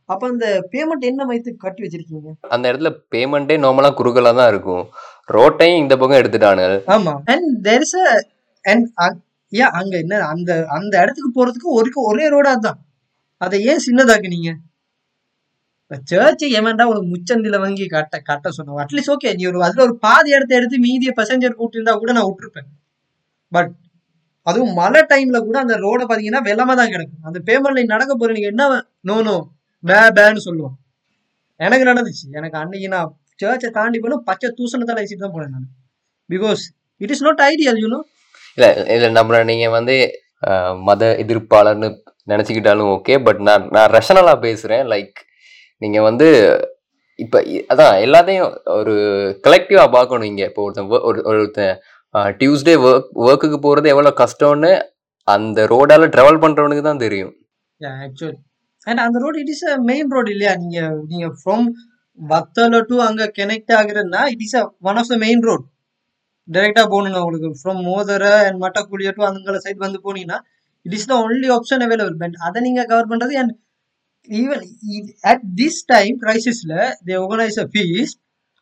[0.09, 2.29] அப்ப அந்த பேமெண்ட் என்ன மைத்து கட்டி வச்சிருக்கீங்க?
[2.55, 4.85] அந்த இடத்துல பேமெண்ட்டே நார்மலா குறுகலா தான் இருக்கும்.
[5.29, 6.77] ரோட்டையும் இந்த பக்கம் எடுத்துட்டானுங்க.
[6.97, 7.15] ஆமா.
[7.33, 7.97] அண்ட் தேர் இஸ்
[8.65, 8.87] அண்ட்
[9.53, 12.79] ஏன் அங்க என்ன அந்த அந்த இடத்துக்கு போறதுக்கு ஒரு ஒரே ரோடா தான்
[13.41, 14.51] அதை ஏன் சின்னதாக்குனீங்க?
[16.11, 20.31] சர்ச் ஏமாண்டா ஒரு முச்சந்தில வாங்கி கட்ட கட்ட சொன்னோம் அட்லீஸ்ட் ஓகே நீ ஒரு அதுல ஒரு பாதி
[20.37, 22.69] இடத்த எடுத்து மீதிய பசஞ்சர் கூட்டிருந்தா கூட நான் விட்டுருப்பேன்.
[23.53, 23.71] பட்
[24.47, 27.23] அதுவும் மழை டைம்ல கூட அந்த ரோடை பாத்தீங்கன்னா வெள்ளமா தான் கிடக்கும்.
[27.29, 28.65] அந்த பேமெண்ட்ல லைன் நடக்க போற நீங்க என்ன
[29.09, 29.37] நோ நோ
[29.85, 30.77] பே பேன்னு சொல்லுவோம்
[31.61, 32.25] எனக்கு நடந்துச்சு.
[32.39, 33.11] எனக்கு அன்னைக்கு நான்
[33.43, 35.69] சர்ச்சை தாண்டி போனோம் பச்சை தூசணத்தால் வச்சுட்டு தான் போனேன் நான்.
[36.31, 36.63] Because
[37.01, 38.01] it is not ideal you know
[38.59, 39.97] இல்லை இல்லை நம்ம நீங்கள் வந்து
[40.89, 41.89] மத எதிர்ப்பாளர்னு
[42.33, 45.19] நினச்சிக்கிட்டாலும் ஓகே பட் நான் நான் ரஷனலாக பேசுகிறேன் லைக்
[45.83, 46.29] நீங்கள் வந்து
[47.19, 47.39] இப்போ
[47.73, 48.95] அதான் எல்லாத்தையும் ஒரு
[49.47, 50.47] கலெக்டிவாக பார்க்கணும் இங்கே.
[50.51, 51.75] இப்போ ஒருத்தன் ஒரு ஒருத்தன்
[52.41, 54.73] டியூஸ்டே ஒர்க் ஒர்க்குக்கு போகிறது எவ்வளோ கஷ்டம்னு
[55.29, 57.33] அந்த ரோடால ட்ராவல் பண்ணுறவனுக்கு தான் தெரியும்.
[58.05, 58.37] ஆக்சுவலி
[58.87, 60.53] அண்ட் அந்த road it is a main road இல்லையா?
[60.63, 61.65] நீங்க நீங்க ஃப்ரம்
[62.19, 65.65] வத்தல டு அங்க connect ஆகுறதுனா it is a one of the main road
[66.49, 67.49] டைரக்டா போகணுங்க உங்களுக்கு.
[67.61, 70.39] From Modara and Mattakkuliya to அந்த சைட் வந்து போனீங்கன்னா
[70.87, 73.55] it is the only option available but அதை நீங்க கவர் பண்றது and
[74.41, 74.65] even
[75.31, 76.75] at this time கிரைசிஸ்ல
[77.07, 78.15] they organise a fees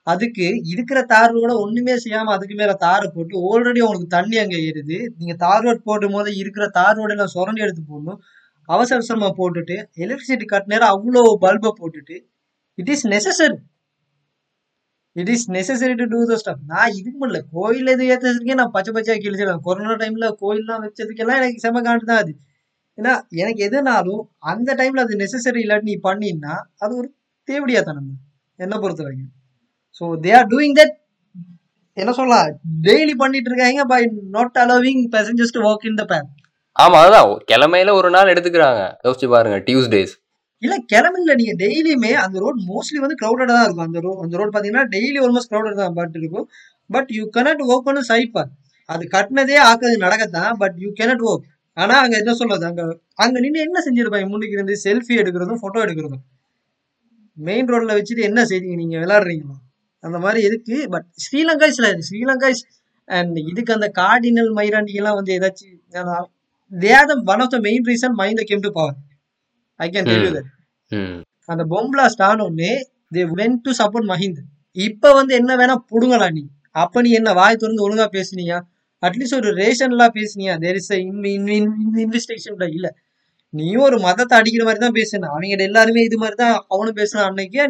[0.06, 4.98] அதுக்கு இருக்கிற தார் ரோட ஒண்ணுமே செய்யாம அதுக்கு மேல தாரை போட்டு ஆல்ரெடி உங்களுக்கு தண்ணி அங்க ஏறுது.
[5.18, 8.18] நீங்க தார் ரோட் போடும் போது இருக்கிற தார் ரோடு எல்லாம் சுரண்டி எடுத்து போடணும்.
[8.68, 12.16] அவசர அவசரமா போட்டுட்டு எலக்ட்ரிசிட்டி கட் நேரம் அவ்வளோ பல்பை போட்டுட்டு
[12.78, 13.56] it is necessary
[15.16, 18.92] it is necessary to do the stuff நான் இதுக்கு முடியல கோயில் எது ஏற்றதுக்கே நான் பச்சை
[18.96, 22.32] பச்சையா கிழிச்சிடலாம் கொரோனா டைம்ல கோயிலெலாம் வச்சதுக்கெல்லாம் எனக்கு செம காண்டு தான் அது.
[22.98, 24.20] ஏன்னா எனக்கு எதுனாலும்
[24.52, 26.52] அந்த டைம்ல அது நெசசரி இல்லாட்டி நீ பண்ணினா
[26.82, 27.08] அது ஒரு
[27.48, 28.10] தேவடியா தனம்
[28.58, 29.32] என்ன பொறுத்த வரைக்கும்
[30.00, 30.94] so they are doing that
[31.96, 32.46] என்ன சொல்லலாம்?
[32.86, 34.00] டெய்லி பண்ணிட்டு இருக்காங்க by
[34.36, 36.30] not allowing passengers to walk in the path
[36.76, 38.80] ஆமா அதான் கிழமையில ஒரு நாள் எடுத்துக்கிறாங்க.
[39.04, 40.14] யோசிச்சு பாருங்க டியூஸ்டேஸ்
[40.62, 43.86] இல்ல கிளம்பில நீங்க டெய்லியுமே அந்த ரோட் மோஸ்ட்லி வந்து crowded தான் இருக்கும்.
[43.88, 46.46] அந்த ரோட் அந்த ரோட் பாத்தீங்கன்னா டெய்லி ஆல்மோஸ்ட் crowded தான் பட் இருக்கும்.
[46.90, 48.52] பட் யூ cannot ஒர்க் பண்ண சைட் பாத்
[48.88, 52.64] அது கட்டினதே ஆக்குறது நடக்கத்தான் பட் யூ cannot ஒர்க் ஆனா அங்க என்ன சொல்றது?
[52.70, 52.82] அங்க
[53.24, 56.24] அங்க நின்று என்ன செஞ்சிருப்பாங்க முன்னுக்கு இருந்து செல்ஃபி எடுக்கிறதும் போட்டோ எடுக்கிறதும்.
[57.36, 58.76] மெயின் ரோட்ல வச்சுட்டு என்ன செய்றீங்க?
[58.82, 59.56] நீங்க விளையாடுறீங்களா?
[60.04, 62.64] அந்த மாதிரி இருக்கு but Sri Lanka is Sri Lanka is
[63.08, 65.80] and இதுக்கு அந்த கார்டினல் மைராண்டி எல்லாம் வந்து ஏதாச்சும்
[67.10, 68.96] the one of the main reason mind came to power
[69.80, 70.50] I can tell you that
[71.48, 72.72] அந்த பொம்பிளாஸ்ட் ஆனோடனே
[73.12, 74.40] they went to support Mahinda
[74.76, 76.42] இப்ப வந்து என்ன வேணா புடுங்கலாம் நீ.
[76.76, 78.56] அப்ப நீ என்ன வாய் திறந்து ஒழுங்கா பேசுனியா?
[79.04, 80.58] அட்லீஸ்ட் ஒரு ரேஷன்லாம் பேசினியா?
[80.58, 80.92] தேர் இஸ்
[82.04, 82.88] இன்வெஸ்டிகேஷன் இல்ல.
[83.54, 87.64] நீயும் ஒரு மதத்தை அடிக்கிற மாதிரி தான் பேசணும் அவங்க எல்லாருமே இது மாதிரி தான் அவனும் பேசுனான் அன்னைக்கு.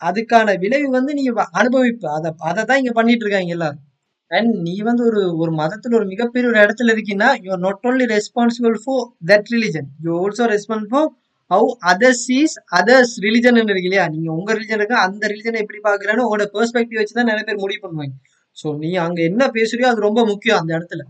[0.00, 2.06] அதுக்கான விளைவு வந்து நீ வ- அனுபவிப்ப.
[2.06, 3.82] அதை அதை தான் இங்க பண்ணிட்டு இருக்காங்க எல்லாரும்.
[4.30, 8.76] அண்ட் நீ வந்து ஒரு ஒரு மதத்துல ஒரு மிகப்பெரிய ஒரு இடத்துல இருக்கீங்கன்னா you are not only responsible
[8.84, 11.10] for that religion you also responsible for
[11.50, 14.08] how others sees others religion இருக்கு இல்லையா?
[14.08, 17.80] நீங்க உங்க ரிலிஜன் இருக்கு அந்த ரிலிஜனை எப்படி பாக்குறேன்னு உங்களோட பெர்ஸ்பெக்டிவ் வச்சு தான் நிறைய பேர் முடிவு
[17.84, 18.14] பண்ணுவாங்க.
[18.56, 21.02] ஸோ நீ அங்க என்ன பேசுறியோ அது ரொம்ப முக்கியம் அந்த இடத்துல.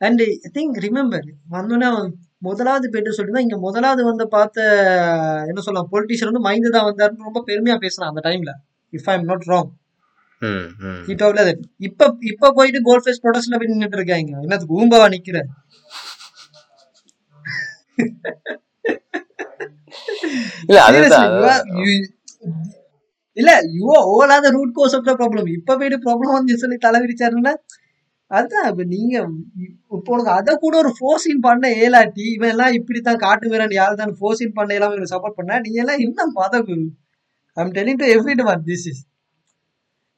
[0.00, 1.90] அண்ட் ஐ திங்க் ரிமெம்பர் வந்தோன்னா
[2.46, 4.58] முதலாவது பேட்டு சொல்லிட்டு இங்க முதலாவது வந்து பார்த்த
[5.50, 8.52] என்ன சொல்லலாம் பொலிட்டிஷியன் வந்து மைந்து தான் வந்தாருன்னு ரொம்ப பெருமையா பேசினான் அந்த டைம்ல
[8.92, 9.70] if I am not wrong
[11.86, 14.32] இப்ப இப்ப போயிட்டு கோல் ஃபேஸ் ப்ரொடக்ஷன்ல போய் நின்னுட்டு இருக்காங்க.
[14.44, 15.38] என்னத்துக்கு ஊம்பாவா நிக்கிற?
[20.68, 21.32] இல்ல அதுதான்
[23.38, 26.78] இல்ல you all are the root cause of the problem இப்ப போயிட்டு ப்ராப்ளம் வந்து சொல்லி
[26.86, 27.52] தலைவிரிச்சாருன்னா
[28.30, 28.66] அதுதான்.
[28.70, 29.14] இப்ப நீங்க
[29.96, 34.12] இப்போ உனக்கு அதை கூட ஒரு ஃபோர்ஸின் பண்ண ஏலாட்டி இவன் எல்லாம் இப்படித்தான் காட்டு வீரன் யாரு தான்
[34.18, 36.84] ஃபோர்ஸின் பண்ண எல்லாம் இவங்க சப்போர்ட் பண்ண நீ எல்லாம் இன்னும் மத குரு?
[37.56, 38.08] I'm telling to
[38.52, 39.02] everyone this is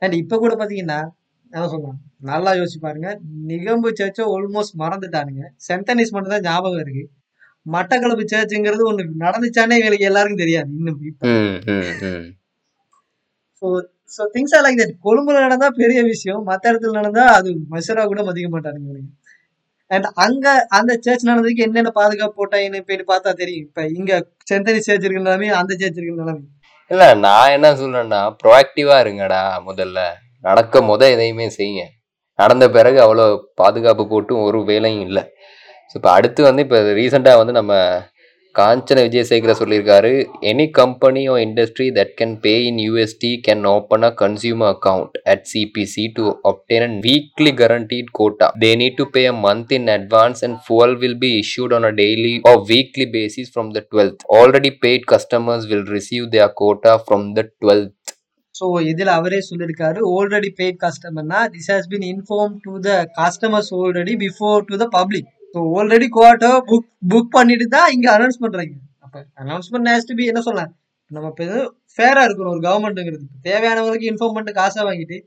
[0.03, 0.99] and இப்ப கூட பாத்தீங்கன்னா
[1.53, 3.09] என்ன சொல்லலாம் நல்லா யோசிச்சு பாருங்க.
[3.53, 5.45] நிகம்பு சர்ச்சை ஆல்மோஸ்ட் மறந்துட்டானுங்க.
[5.69, 7.05] சென்டனிஸ் மட்டும் தான் ஞாபகம் இருக்கு.
[7.67, 10.71] மட்டக்களப்பு சர்ச்சுங்கிறது ஒண்ணு நடந்துச்சானே எங்களுக்கு எல்லாருக்கும் தெரியாது.
[10.79, 11.27] இன்னும் இப்போ.
[13.63, 13.69] So
[14.15, 16.41] so things are like that கொழும்புல நடந்தா பெரிய விஷயம்.
[16.51, 19.03] மற்ற இடத்துல நடந்தா அது மசரா கூட மதிக்க மாட்டானுங்க
[19.91, 20.47] அண்ட் அங்க
[20.79, 23.65] அந்த சர்ச் நடந்ததுக்கு என்னென்ன பாதுகாப்பு போட்டாங்கன்னு போயிட்டு பார்த்தா தெரியும்.
[23.69, 24.13] இப்ப இங்க
[24.51, 26.43] செந்தனி சர்ச் இருக்கிற நிலைமை அந்த சர்ச் இருக்கிற நிலைமை.
[26.91, 29.99] இல்ல நான் என்ன சொல்றேன்னா ப்ரோஆக்டிவா இருங்கடா முதல்ல.
[30.45, 31.83] நடக்க முத எதையுமே செய்யுங்க.
[32.39, 35.23] நடந்த பிறகு அவ்வளோ பாதுகாப்பு போட்டும் ஒரு வேலையும் இல்லை.
[35.91, 37.73] ஸோ இப்போ அடுத்து வந்து இப்போ ரீசெண்டாக வந்து நம்ம
[38.56, 40.12] காஞ்சன விஜயசேகர சொல்லியிருக்காரு
[40.50, 45.44] any company or industry that can pay in USD can open a consumer account at
[45.52, 48.48] CBC to obtain a weekly guaranteed quota.
[48.56, 51.94] They need to pay a month in advance and fuel will be issued on a
[51.94, 54.24] daily or weekly basis from the 12th.
[54.32, 57.94] Already paid customers will receive their quota from the 12th.
[58.56, 64.14] So இதுல அவரே சொல்லியிருக்காரு already paid கஸ்டமர்னா this has been inform to the customers already
[64.22, 65.39] before to the public so
[65.81, 68.75] already quarter book book பண்ணிட்டு தான் இங்கே announce பண்ணுறாங்க
[69.07, 70.73] அப்போ announcement has to be என்ன சொல்லலாம்
[71.11, 71.47] நம்ம இப்போ
[71.95, 75.19] ஃபேராக இருக்கணும் ஒரு கவர்மெண்ட்டுங்கிறது தேவையானவங்களுக்கு இன்ஃபார்ம் பண்ணிட்டு காசாக வாங்கிட்டு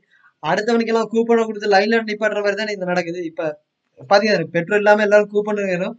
[0.42, 3.20] அடுத்தவனுக்கு எல்லாம் கூப்பனை கொடுத்து லைன்ல நிப்பாடுற மாதிரி தானே இது நடக்குது.
[3.30, 3.44] இப்போ
[4.00, 5.94] பார்த்தீங்கன்னா பெட்ரோல் இல்லாமல் எல்லாரும் கூப்பன் இருக்கணும்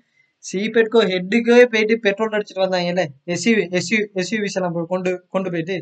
[0.45, 5.77] சிபெட்கோ ஹெட்டுக்கே போயிட்டு பெட்ரோல் அடிச்சிட்டு வந்தாங்கல்ல எஸ்யூ எஸ்யூ எஸ்யூவிஸ் எல்லாம் கொண்டு கொண்டு போயிட்டு.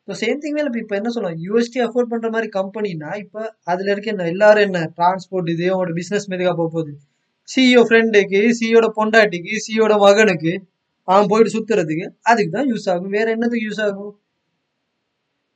[0.00, 3.40] இப்போ சேம் திங் மேல இப்போ என்ன சொல்லலாம் யூஎஸ்டி அஃபோர்ட் பண்ணுற மாதிரி கம்பெனின்னா இப்போ
[3.72, 4.26] அதில் இருக்க என்ன?
[4.34, 4.80] எல்லாரும் என்ன?
[4.98, 6.92] டிரான்ஸ்போர்ட் இது அவங்களோட பிஸ்னஸ் மெதுக்காக போக போகுது.
[7.48, 10.52] சிஇஓ ஃப்ரெண்டுக்கு சிஇஓட பொண்டாட்டிக்கு சிஇஓட மகனுக்கு
[11.08, 13.14] அவன் போயிட்டு சுத்துறதுக்கு அதுக்கு தான் யூஸ் ஆகும்.
[13.16, 14.12] வேற என்னத்துக்கு யூஸ் ஆகும்?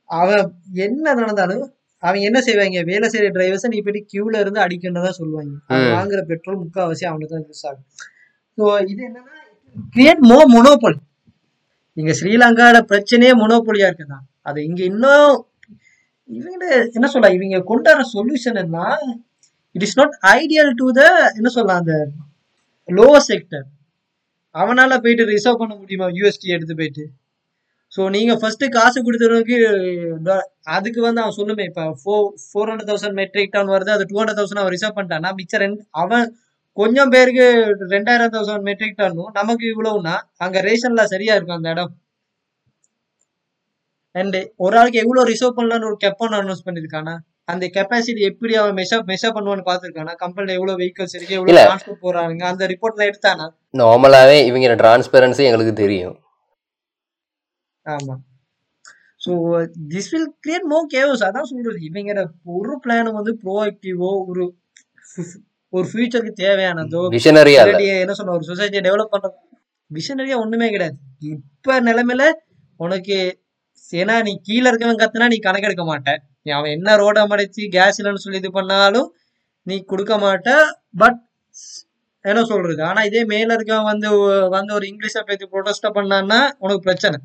[0.09, 0.43] அவன்
[0.85, 1.63] என்ன நடந்தாலும்
[2.03, 2.81] அவங்க என்ன செய்வாங்க?
[2.83, 5.53] வேலை செய்யற டிரைவர்ஸை நீ போயிட்டு கியூல இருந்து அடிக்கணும் தான் சொல்லுவாங்க.
[5.67, 5.89] அவன்.
[5.95, 7.85] வாங்குற பெட்ரோல் முக்கால்வாசி அவனுக்கு தான் யூஸ் ஆகும்.
[8.57, 9.35] ஸோ இது என்னன்னா
[9.95, 10.99] கிரியேட் மோ மொனோபொலி
[11.97, 15.33] இங்க ஸ்ரீலங்கால பிரச்சனையே மொனோபொலியா இருக்குதான் அது இங்க இன்னும்
[16.29, 18.79] இவங்க என்ன சொல்ல இவங்க கொண்டு வர சொல்யூஷன் என்ன
[19.79, 21.03] it is not ideal to the
[21.35, 21.95] என்ன சொல்லலாம் அந்த
[22.89, 23.65] லோவர் செக்டர்
[24.55, 26.07] அவனால போயிட்டு ரிசர்வ் பண்ண முடியுமா?
[26.15, 27.03] யூஎஸ்டி எடுத்து போயிட்டு.
[27.91, 29.57] ஸோ நீங்கள் ஃபஸ்ட்டு காசு கொடுத்துறதுக்கு
[30.75, 34.39] அதுக்கு வந்து அவன் சொல்லுமே இப்போ four four hundred thousand metric ton வருது அது டூ ஹண்ட்ரட்
[34.39, 36.25] தௌசண்ட் அவன் ரிசர்வ் பண்ணிட்டான்னா மிச்சம் ரெண்டு அவன்
[36.77, 37.45] கொஞ்சம் பேருக்கு
[37.93, 41.91] ரெண்டாயிரம் தௌசண்ட் மெட்ரிக் டன்னும் நமக்கு இவ்வளவுனா அங்கே ரேஷன்லாம் சரியா இருக்கும் அந்த இடம்?
[44.15, 47.15] அண்டு ஒரு ஆளுக்கு எவ்வளோ ரிசர்வ் பண்ணலான்னு ஒரு கெப்பான் அனௌன்ஸ் பண்ணிருக்கானா
[47.49, 51.37] அந்த கெப்பாசிட்டி எப்படி அவன் மெஷர் மெஷர் பண்ணுவான்னு பாத்துருக்கானா கம்பெனில எவ்வளவு வெஹிக்கல்ஸ் இருக்கு.
[51.37, 53.45] எவ்வளவு டிரான்ஸ்போர்ட் போறாங்க அந்த ரிப்போர்ட்ல எடுத்தானா?
[53.73, 56.17] நார்மலாகவே இவங்க டிரான்ஸ்பெரன்சி எங்களுக்கு தெரியும்.
[57.85, 58.15] ஆமா.
[59.25, 59.31] ஸோ
[59.93, 61.79] திஸ் வில் கிரியேட் மோ கேவஸ் அதான் சொல்றது.
[61.89, 62.21] இவங்க
[62.57, 64.43] ஒரு பிளான் வந்து ப்ரோஆக்டிவோ ஒரு
[65.73, 67.63] ஒரு ஃபியூச்சருக்கு தேவையானதோ விஷனரியா
[68.03, 69.27] என்ன சொல்ல ஒரு சொசைட்டியை டெவலப் பண்ற
[69.91, 70.97] விஷனரியா ஒண்ணுமே கிடையாது.
[71.33, 72.23] இப்ப நிலைமையில
[72.79, 73.17] உனக்கு
[73.93, 76.09] ஏன்னா நீ கீழே இருக்கவன் கத்துனா நீ கணக்கெடுக்க மாட்ட.
[76.38, 79.09] நீ அவன் என்ன ரோட மடைச்சி கேஸ் இல்லைன்னு சொல்லி இது பண்ணாலும்
[79.67, 80.49] நீ கொடுக்க மாட்ட
[81.01, 81.19] பட்
[82.25, 82.81] என்ன சொல்றது?
[82.89, 84.07] ஆனா இதே மேல இருக்கவன் வந்து
[84.55, 87.17] வந்து ஒரு இங்கிலீஷை பத்தி ப்ரொடெஸ்ட் பண்ணான்னா உனக்கு பிரச்சனை.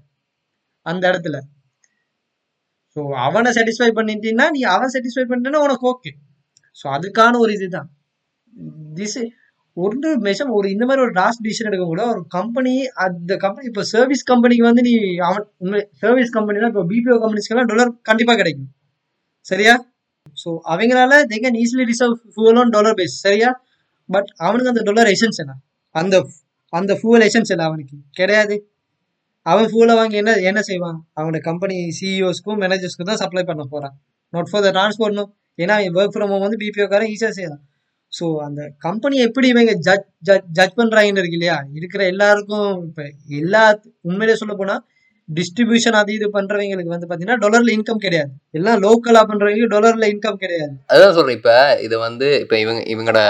[0.86, 1.36] அந்த இடத்துல.
[2.96, 6.12] ஸோ அவனை சாட்டிஸ்ஃபை பண்ணிட்டீங்கன்னா நீ அவன் சாட்டிஸ்ஃபை பண்ணிட்டேன்னா உனக்கு ஓகே
[6.78, 7.88] ஸோ அதுக்கான ஒரு இதுதான்.
[8.98, 9.18] திஸ்
[9.76, 13.82] ஒரு மெஷம் ஒரு இந்த மாதிரி ஒரு லாஸ்ட் டிசிஷன் எடுக்க கூட ஒரு கம்பெனி அந்த கம்பெனி இப்போ
[13.92, 14.92] சர்வீஸ் கம்பெனிக்கு வந்து நீ
[15.28, 15.44] அவன்
[16.02, 18.70] சர்வீஸ் சர்வீஸ் தான் இப்போ பிபிஓ கம்பெனிஸ்க்கெல்லாம் டொலர் கண்டிப்பாக கிடைக்கும்.
[19.46, 19.74] சரியா?
[20.36, 23.50] ஸோ அவங்களால they can easily reserve fuel on dollar base சரியா?
[24.08, 25.52] பட் அவனுக்கு அந்த டாலர் எசன்ஸ் என்ன?
[25.94, 26.14] அந்த
[26.72, 27.96] அந்த ஃபியூல் எசன்ஸ் இல்லை அவனுக்கு?
[28.18, 28.56] கிடையாது.
[29.46, 30.98] அவன் ஃபியூலை வாங்கி என்ன என்ன செய்வான்?
[31.18, 33.94] அவனோட கம்பெனி சிஇஓஸ்க்கும் மேனேஜர்ஸ்க்கும் தான் சப்ளை பண்ண போகிறான்
[34.32, 37.62] நாட் ஃபார் த டிரான்ஸ்போர்ட்னும் ஏன்னா ஒர்க் ஃப்ரம் ஹோம் வந்து பிபிஓக்காரன் ஈஸியாக செய்யலாம்
[38.12, 41.56] ஸோ அந்த கம்பெனி எப்படி இவங்க ஜட்ஜ் ஜட் ஜட்ஜ் பண்ணுறாங்கன்னு இருக்கு இல்லையா?
[41.78, 43.04] இருக்கிற எல்லாருக்கும் இப்போ
[43.40, 43.62] எல்லா
[44.08, 44.82] உண்மையிலே சொல்ல போனால்
[45.28, 48.32] டிஸ்ட்ரிபியூஷன் அது இது பண்றவங்களுக்கு வந்து பார்த்தீங்கன்னா டாலர்ல இன்கம் கிடையாது.
[48.58, 50.74] எல்லாம் லோக்கலாக பண்றவங்க டாலர்ல இன்கம் கிடையாது.
[50.94, 51.38] அதான் சொல்றேன்.
[51.40, 51.52] இப்ப
[51.86, 53.22] இது வந்து இப்ப இவங்க இவங்களோட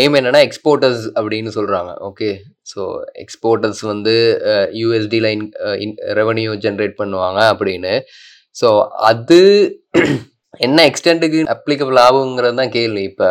[0.00, 1.92] எய்ம் என்னன்னா எக்ஸ்போர்ட்டர்ஸ் அப்படின்னு சொல்றாங்க.
[2.08, 2.28] ஓகே
[2.72, 2.80] ஸோ
[3.24, 4.14] எக்ஸ்போர்ட்டர்ஸ் வந்து
[4.80, 5.30] யூஎஸ்டியில்
[5.84, 7.94] இன் ரெவன்யூ ஜென்ரேட் பண்ணுவாங்க அப்படின்னு.
[8.60, 8.68] ஸோ
[9.10, 9.40] அது
[10.66, 13.02] என்ன எக்ஸ்டென்ட்டுக்கு அப்ளிகபிள் ஆகுங்கிறது தான் கேள்வி.
[13.12, 13.30] இப்போ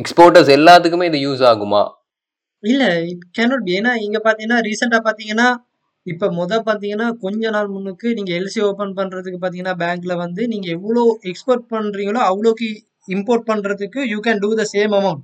[0.00, 1.82] எக்ஸ்போர்ட்டர்ஸ் எல்லாத்துக்குமே இது யூஸ் ஆகுமா?
[2.62, 5.48] இல்ல இட் கேனாட் பி ஏன்னா இங்க பாத்தீங்கன்னா ரீசெண்டா பாத்தீங்கன்னா
[6.06, 11.02] இப்ப முத பாத்தீங்கன்னா கொஞ்ச நாள் முன்னுக்கு நீங்க எல்சி ஓப்பன் பண்றதுக்கு பாத்தீங்கன்னா பேங்க்ல வந்து நீங்க எவ்வளோ
[11.30, 12.68] எக்ஸ்போர்ட் பண்றீங்களோ அவ்வளோக்கு
[13.08, 15.22] இம்போர்ட் பண்றதுக்கு you can do the same amount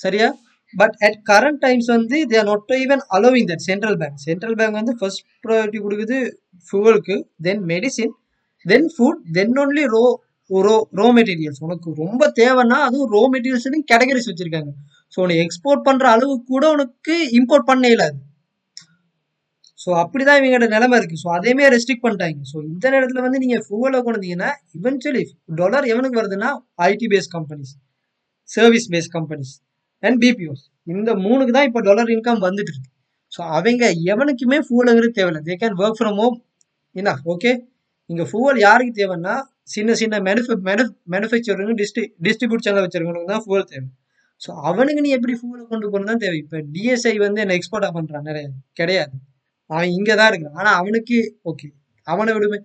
[0.00, 0.28] சரியா?
[0.74, 4.78] பட் அட் கரண்ட் டைம்ஸ் வந்து they are not even allowing that central bank central bank
[4.80, 6.18] வந்து ஃபர்ஸ்ட் ப்ரையாரிட்டி கொடுக்குது
[6.68, 7.16] ஃபியூவலுக்கு
[7.46, 8.14] then medicine
[8.66, 10.04] then food then only raw
[10.50, 14.70] raw raw materials உனக்கு ரொம்ப தேவைன்னா அதுவும் raw materials categories வச்சிருக்காங்க.
[15.12, 18.16] So உனக்கு எக்ஸ்போர்ட் பண்ற அளவுக்கு கூட உனக்கு இம்போர்ட் பண்ண இயலாது
[19.82, 22.40] ஸோ அப்படி தான் இவங்களோட நிலைமை இருக்குது ஸோ அதேமே ரெஸ்ட்ரிக்ட் பண்ணிட்டாங்க.
[22.50, 25.22] ஸோ இந்த நேரத்தில் வந்து நீங்கள் ஃபுவலை கொண்டீங்கன்னா இவென்ச்சுவலி
[25.60, 26.50] டாலர் எவனுக்கு வருதுன்னா
[26.90, 27.72] IT base companies
[28.56, 29.52] service base companies
[30.02, 30.64] and BPOs
[30.94, 32.90] இந்த மூணுக்கு தான் இப்போ டாலர் இன்கம் வந்துட்டு இருக்கு.
[33.32, 35.42] ஸோ அவங்க எவனுக்குமே ஃபுவலுங்கிறது தேவையில்லை.
[35.48, 36.36] They can work from home
[37.00, 37.52] என்ன ஓகே
[38.10, 39.34] இங்கே ஃபுவல் யாருக்கு தேவைன்னா
[39.74, 43.88] சின்ன சின்ன மேனுஃபே மேனு மேனுஃபேக்சருங்க டிஸ்ட்ரி டிஸ்ட்ரிபியூட் சேனல் தான் ஃபுவல் தேவை.
[44.44, 46.38] ஸோ அவனுக்கு நீ எப்படி ஃபுவலை கொண்டு போகணும் தான் தேவை.
[46.44, 48.46] இப்போ டிஎஸ்ஐ வந்து என்ன எக்ஸ்போர்ட்டாக பண்ணுறான் நிறைய
[48.80, 49.14] கிடையாது.
[49.72, 50.56] அவன் இங்கே தான் இருக்கான்.
[50.60, 51.18] ஆனால் அவனுக்கு
[51.50, 51.68] ஓகே
[52.06, 52.58] அவனை விடுமே.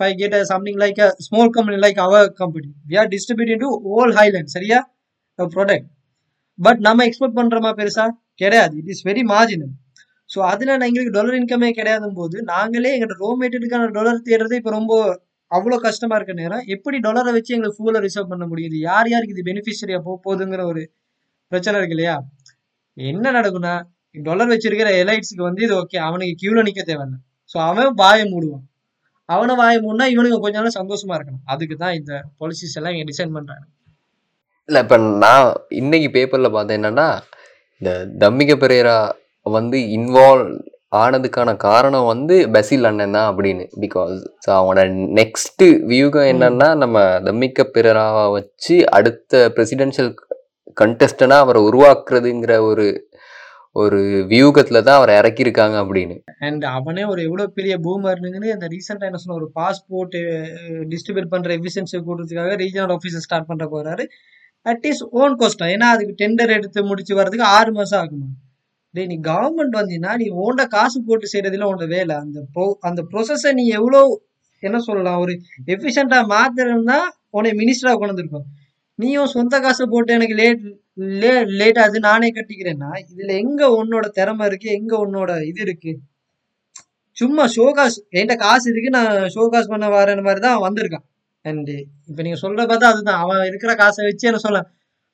[0.00, 0.98] If I get like a like
[1.56, 3.06] company like company company our company, we are
[3.94, 4.78] all to சரியா?
[5.38, 5.78] A
[6.58, 8.04] பட் நம்ம எக்ஸ்போர்ட் பண்ணுறோமா பெருசா?
[8.42, 8.74] கிடையாது.
[8.80, 9.72] It is very marginal
[10.32, 14.72] so அதில் நான் எங்களுக்கு டாலர் இன்கமே கிடையாதும் போது நாங்களே எங்களோட ரோ மெட்டீரியலுக்கான டாலர் தேடுறது இப்போ
[14.78, 14.94] ரொம்ப
[15.50, 16.64] அவ்வளோ கஷ்டமாக இருக்க நேரம்.
[16.74, 18.76] எப்படி டாலரை வச்சு எங்களுக்கு ஃபூலை ரிசர்வ் பண்ண முடியுது?
[18.88, 20.82] யார் யாருக்கு இது பெனிஃபிஷரியாக போக போகுதுங்கிற ஒரு
[21.52, 22.16] பிரச்சனை இருக்கு இல்லையா?
[22.96, 23.74] என்ன நடக்கும்னா
[24.26, 27.16] டாலர் வச்சிருக்கிற எலைட்ஸ்க்கு வந்து இது ஓகே அவனுக்கு கியூல நிக்க தேவையில்ல.
[27.52, 28.64] ஸோ அவன் வாயை மூடுவான்.
[29.28, 31.44] அவனை வாயை மூடினா இவனுக்கு கொஞ்ச நாள் சந்தோஷமா இருக்கணும்.
[31.52, 33.64] அதுக்கு தான் இந்த பாலிசிஸ் எல்லாம் இங்க டிசைன் பண்றாங்க.
[34.68, 35.46] இல்லை இப்போ நான்
[35.80, 37.08] இன்னைக்கு பேப்பரில் பார்த்தேன் என்னன்னா
[37.80, 37.90] இந்த
[38.22, 38.98] தம்மிக பெரேரா
[39.46, 40.50] வந்து இன்வால்வ்
[41.00, 43.64] ஆனதுக்கான காரணம் வந்து பசில் அண்ணன் தான் அப்படின்னு.
[43.84, 44.84] பிகாஸ் ஸோ அவனோட
[45.18, 50.10] நெக்ஸ்ட் வியூகம் என்னன்னா நம்ம தம்மிக்க பெரேராவை வச்சு அடுத்த பிரசிடென்ஷியல்
[50.80, 52.86] கண்டெஸ்டனாக அவரை உருவாக்குறதுங்கிற ஒரு
[53.82, 53.98] ஒரு
[54.32, 56.16] வியூகத்தில் தான் அவரை இறக்கியிருக்காங்க அப்படின்னு.
[56.46, 60.16] அண்ட் அவனே ஒரு எவ்வளவு பெரிய பூமர்னுங்கன்னு அந்த ரீசெண்டா என்ன சொன்ன ஒரு பாஸ்போர்ட்
[60.92, 64.06] டிஸ்ட்ரிபியூட் பண்ற எஃபிஷியன்சி கூடுறதுக்காக ரீஜனல் ஆஃபீஸர் ஸ்டார்ட் பண்ற போறாரு.
[64.66, 64.86] அட்
[65.22, 68.28] ஓன் கோஸ்டா ஏன்னா அதுக்கு டெண்டர் எடுத்து முடிச்சு வர்றதுக்கு ஆறு மாசம் ஆகுமா?
[68.94, 72.14] டேய் நீ கவர்மெண்ட் வந்தீங்கன்னா நீ ஓண்ட காசு போட்டு செய்யறதுல உன்னோட வேலை.
[72.24, 74.00] அந்த ப்ரோ அந்த ப்ரொசஸை நீ எவ்வளோ
[74.62, 75.32] என்ன சொல்லலாம் ஒரு
[75.74, 76.98] எஃபிஷியண்டா மாத்திரம்னா
[77.36, 78.46] உன்னை மினிஸ்டரா கொண்டு வந்திருக்கும்.
[78.98, 80.62] நீயும் சொந்த காசை போட்டு எனக்கு லேட்
[80.98, 85.92] லே லேட் ஆகுது நானே கட்டிக்கிறேன்னா இதுல எங்க உன்னோட திறமை இருக்கு எங்க உன்னோட இது இருக்கு?
[87.16, 91.04] சும்மா ஷோகாஸ் என்கிட்ட காசு இருக்கு நான் ஷோகாஸ் பண்ண வரேன் மாதிரி தான் வந்திருக்கான்.
[91.44, 91.70] அண்ட்
[92.10, 93.20] இப்போ நீங்க சொல்ற பார்த்தா அதுதான்.
[93.24, 94.60] அவன் இருக்கிற காசை வச்சு என்ன சொல்ல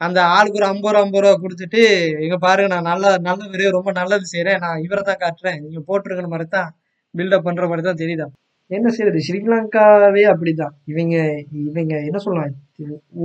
[0.00, 1.80] அந்த ஆளுக்கு ஒரு ஐம்பது ரூபா ஐம்பது ரூபா கொடுத்துட்டு
[2.24, 5.60] இங்கே பாருங்க நான் நல்ல நல்ல ரொம்ப நல்லது செய்கிறேன் நான் இவரை தான் காட்டுறேன்.
[5.64, 6.70] நீங்க போட்டிருக்கிற மாதிரி தான்
[7.14, 8.32] பில்டப் பண்ற மாதிரி தான் தெரியுதான்
[8.70, 10.74] என்ன செய்யறது ஸ்ரீலங்காவே அப்படிதான்.
[10.92, 11.16] இவங்க
[11.64, 12.54] இவங்க என்ன சொல்லலாம்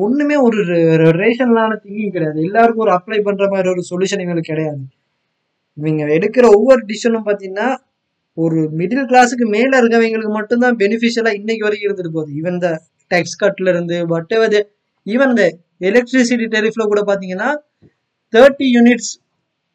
[0.03, 0.57] ஒண்ணுமே ஒரு
[1.21, 2.39] ரேஷனலான திங்கிங் கிடையாது.
[2.47, 4.81] எல்லாருக்கும் ஒரு அப்ளை பண்ற மாதிரி ஒரு சொல்யூஷன் இவங்களுக்கு கிடையாது.
[5.77, 7.69] இவங்க எடுக்கிற ஒவ்வொரு டிசிஷனும் பாத்தீங்கன்னா
[8.37, 12.31] ஒரு மிடில் கிளாஸுக்கு மேல இருக்கவங்களுக்கு மட்டும்தான் பெனிஃபிஷியலா இன்னைக்கு வரைக்கும் இருந்துட்டு போகுது.
[12.39, 12.69] ஈவன் இந்த
[13.11, 14.57] டேக்ஸ் கட்ல இருந்து பட் எவர்
[15.05, 15.45] ஈவன் இந்த
[15.89, 17.49] எலக்ட்ரிசிட்டி டெரிஃப்ல கூட பாத்தீங்கன்னா
[18.33, 19.11] தேர்ட்டி யூனிட்ஸ்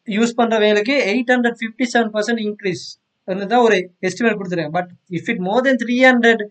[0.07, 2.83] யூஸ் பண்றவங்களுக்கு eight hundred fifty seven percent increase
[3.27, 6.43] தான் ஒரு எஸ்டிமேட் கொடுத்துருக்கேன் but if it more then three hundred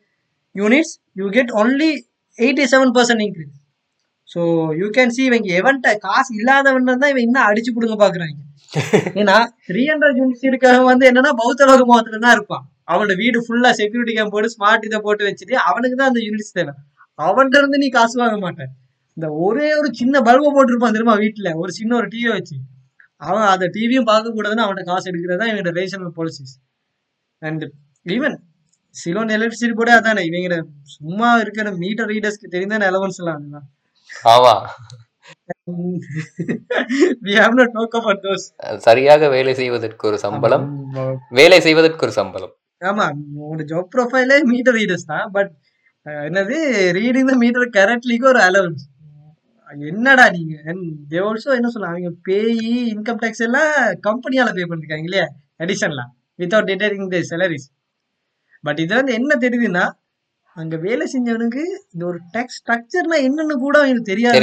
[0.55, 1.91] units you get only
[2.39, 3.55] eighty seven percent increase
[4.29, 4.41] so
[4.81, 8.37] you can see இவங்க எவன்ட்ட காசு இல்லாதவன் தான் இவன் இன்னும் அடிச்சு கொடுங்க பாக்குறாங்க.
[9.21, 9.35] ஏன்னா
[9.69, 12.65] த்ரீ ஹண்ட்ரட் யூனிட்ஸ் இருக்கவன் வந்து என்னன்னா பௌத்த லோக மோகத்துல தான் இருப்பான்.
[12.91, 16.73] அவனோட வீடு ஃபுல்லா செக்யூரிட்டி கேம் போட்டு ஸ்மார்ட் இதை போட்டு வச்சுட்டு அவனுக்கு தான் அந்த யூனிட்ஸ் தேவை.
[17.19, 18.71] அவன்கிட்ட இருந்து நீ காசு வாங்க மாட்டேன்.
[19.17, 21.51] இந்த ஒரே ஒரு சின்ன பல்பை போட்டிருப்பான் தெரியுமா வீட்டுல?
[21.63, 22.57] ஒரு சின்ன ஒரு டிவியை வச்சு.
[23.23, 26.55] அவன் அந்த டிவியும் பார்க்க கூடாதுன்னு அவன்கிட்ட காசு எடுக்கிறது தான் இவங்க rational policies
[27.43, 27.65] and
[28.07, 28.37] even
[29.03, 30.23] Ceylon electricity போர்டே அதானே?
[30.31, 30.59] இவங்க
[30.97, 33.43] சும்மா இருக்கிற மீட்டர் ரீடர்ஸ்க்கு தெரிந்த அலவன்ஸ் எல்லாம்?
[38.01, 38.45] about those.
[38.87, 40.67] சரியாக வேலை செய்வதற்கு ஒரு சம்பளம்.
[41.39, 42.55] வேலை செய்வதற்கு ஒரு சம்பளம்.
[42.91, 43.07] ஆமா
[43.43, 45.27] உங்களோட ஜாப் ப்ரொஃபைலே மீட்டர் ரீடர்ஸ் தான்.
[45.37, 45.53] பட்
[46.29, 46.57] என்னது?
[46.99, 48.85] ரீடிங் த மீட்டர் கரெக்ட்லிக்கு ஒரு அலவன்ஸ்
[49.91, 50.55] என்னடா நீங்க?
[51.13, 52.61] தே ஆல்சோ என்ன சொல்லலாம் அவங்க பேய்
[52.95, 53.73] இன்கம் டேக்ஸ் எல்லாம்
[54.09, 55.27] கம்பெனியால பே பண்ணிருக்காங்க இல்லையா?
[55.63, 56.11] அடிஷன்லாம்
[56.43, 57.67] without deducting the salaries
[58.65, 59.85] but இது வந்து என்ன தெரியுதுன்னா
[60.57, 61.63] அங்க வேலை செஞ்சவனுக்கு
[61.93, 64.37] இந்த ஒரு டேக்ஸ் ஸ்ட்ரக்சர்னா என்னன்னு கூட அவங்களுக்கு தெரியாது.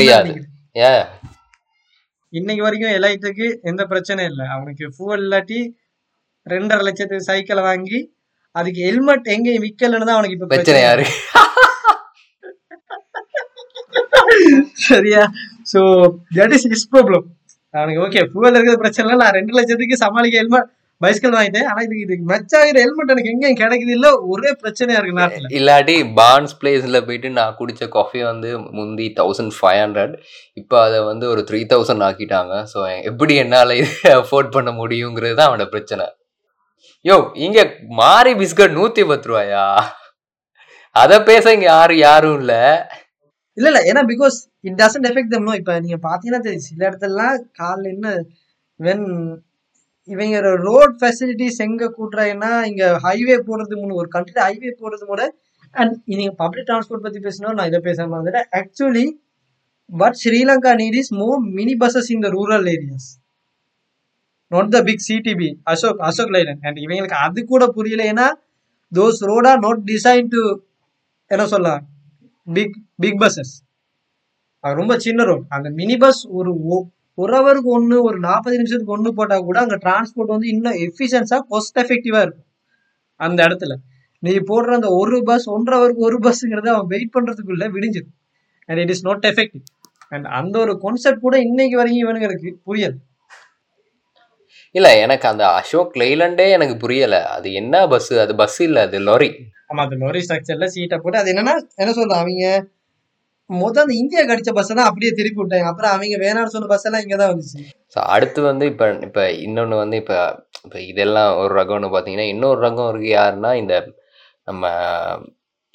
[2.33, 4.45] இன்னைக்கு வரைக்கும் எலைட்டுக்கு எந்த பிரச்சனையும் இல்லை.
[4.55, 5.59] அவனுக்கு ஃபுவல் இல்லாட்டி
[6.47, 7.99] ரெண்டரை லட்சத்துக்கு சைக்கிளை வாங்கி
[8.55, 10.81] அதுக்கு ஹெல்மெட் எங்க விக்கலன்னு தான் அவனுக்கு இப்ப பிரச்சனை.
[10.87, 11.05] யாரு?
[14.87, 15.21] சரியா?
[15.71, 15.79] So
[16.37, 17.25] that is is problem
[17.73, 20.69] அவனுக்கு ஓகே ஃபுவல் இருக்கிறது பிரச்சனை இல்லை நான் ரெண்டு லட்சத்துக்கு சமாளிக்க ஹெல்மெட்
[21.03, 21.67] பைஸ்கல் வாங்கிட்டேன்.
[21.71, 24.07] ஆனா இதுக்கு இதுக்கு மெச் ஆகிற ஹெல்மெட் எனக்கு எங்கேயும் கிடைக்குது இல்ல.
[24.33, 25.49] ஒரே பிரச்சனையா இருக்கு நாட்டுல.
[25.59, 30.15] இல்லாட்டி பான்ஸ் பிளேஸ்ல போயிட்டு நான் குடிச்ச காஃபி வந்து முந்தி தௌசண்ட் ஃபைவ் ஹண்ட்ரட்
[30.61, 32.55] இப்போ அதை வந்து ஒரு த்ரீ தௌசண்ட் ஆக்கிட்டாங்க.
[32.73, 32.79] ஸோ
[33.11, 36.07] எப்படி என்னால் இதை அஃபோர்ட் பண்ண முடியுங்கிறது தான் அவனோட பிரச்சனை.
[37.05, 37.59] யோ இங்க
[38.01, 39.65] மாரி பிஸ்கட் நூத்தி பத்து ரூபாயா?
[40.95, 42.53] அதை பேச இங்க யாரு யாரும் இல்ல.
[43.57, 43.79] இல்ல இல்ல.
[43.89, 44.35] ஏன்னா because
[44.67, 48.09] it doesn't affect them இப்ப நீங்க பாத்தீங்கன்னா தெரியும் சில இடத்துலலாம் காலைல என்ன
[48.79, 49.07] வென்
[50.07, 55.23] இவங்க ரோட் ஃபெசிலிட்டிஸ் எங்க கூட்டுறாங்கன்னா இங்க ஹைவே போடுறது மூணு ஒரு கண்ட்ரில ஹைவே போடுறது கூட
[55.75, 59.05] அண்ட் நீங்க பப்ளிக் டிரான்ஸ்போர்ட் பத்தி பேசணும் நான் இதை பேச மாதிரி actually
[59.89, 63.09] but Sri Lanka need is more mini buses in the rural areas
[64.51, 68.27] not the big CTB Ashok Ashok Leyland and இவங்களுக்கு அது கூட புரியல ஏன்னா
[68.91, 70.41] those road not design to
[71.31, 71.83] என்ன சொல்லலாம்
[72.47, 73.53] பிக் பிக் பஸ்ஸஸ்
[74.63, 76.51] அது ரொம்ப சின்ன ரோட் அந்த மினி பஸ் ஒரு
[77.21, 81.79] ஒரு ஹவருக்கு ஒன்று ஒரு நாற்பது நிமிஷத்துக்கு ஒன்று போட்டால் கூட அங்கே டிரான்ஸ்போர்ட் வந்து இன்னும் எஃபிஷியன்ஸாக காஸ்ட்
[81.83, 82.47] எஃபெக்டிவாக இருக்கும்.
[83.19, 83.73] அந்த இடத்துல.
[84.23, 88.15] நீ போடுற அந்த ஒரு பஸ் ஒன்றரை ஹவருக்கு ஒரு பஸ்ஸுங்கிறத அவன் வெயிட் பண்ணுறதுக்குள்ள விடிஞ்சிடும்
[88.69, 89.63] and it is not effective
[90.11, 92.93] and அந்த ஒரு கான்செப்ட் கூட இன்னைக்கு வரைக்கும் இவனுங்களுக்கு புரியல.
[94.75, 97.15] இல்ல எனக்கு அந்த அசோக் லைலண்டே எனக்கு புரியல.
[97.35, 99.29] அது என்ன பஸ் அது பஸ் இல்ல அது லாரி
[99.69, 102.45] ஆமா அந்த லோரி ஸ்ட்ரக்சர்ல சீட்டை போட்டு அது என்னன்னா என்ன சொல்றது அவங்க?
[103.59, 105.69] மொத்தம் அந்த இந்தியா கடிச்ச பஸ் தான் அப்படியே திருப்பி விட்டாங்க.
[105.71, 107.61] அப்புறம் அவங்க வேணாம்னு சொன்ன பஸ் எல்லாம் இங்க தான் வந்துச்சு.
[107.93, 110.17] ஸோ அடுத்து வந்து இப்போ இப்போ இன்னொன்று வந்து இப்போ
[110.65, 113.75] இப்போ இதெல்லாம் ஒரு ரகம்னு பார்த்தீங்கன்னா இன்னொரு ரகம் இருக்கு யாருன்னா இந்த
[114.49, 114.69] நம்ம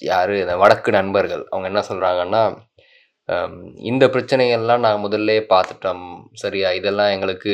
[0.02, 1.44] யார் இந்த வடக்கு நண்பர்கள்.
[1.52, 2.42] அவங்க என்ன சொல்கிறாங்கன்னா
[3.90, 6.04] இந்த பிரச்சனைகள்லாம் நாங்கள் முதல்ல பார்த்துட்டோம்.
[6.42, 6.68] சரியா?
[6.80, 7.52] இதெல்லாம் எங்களுக்கு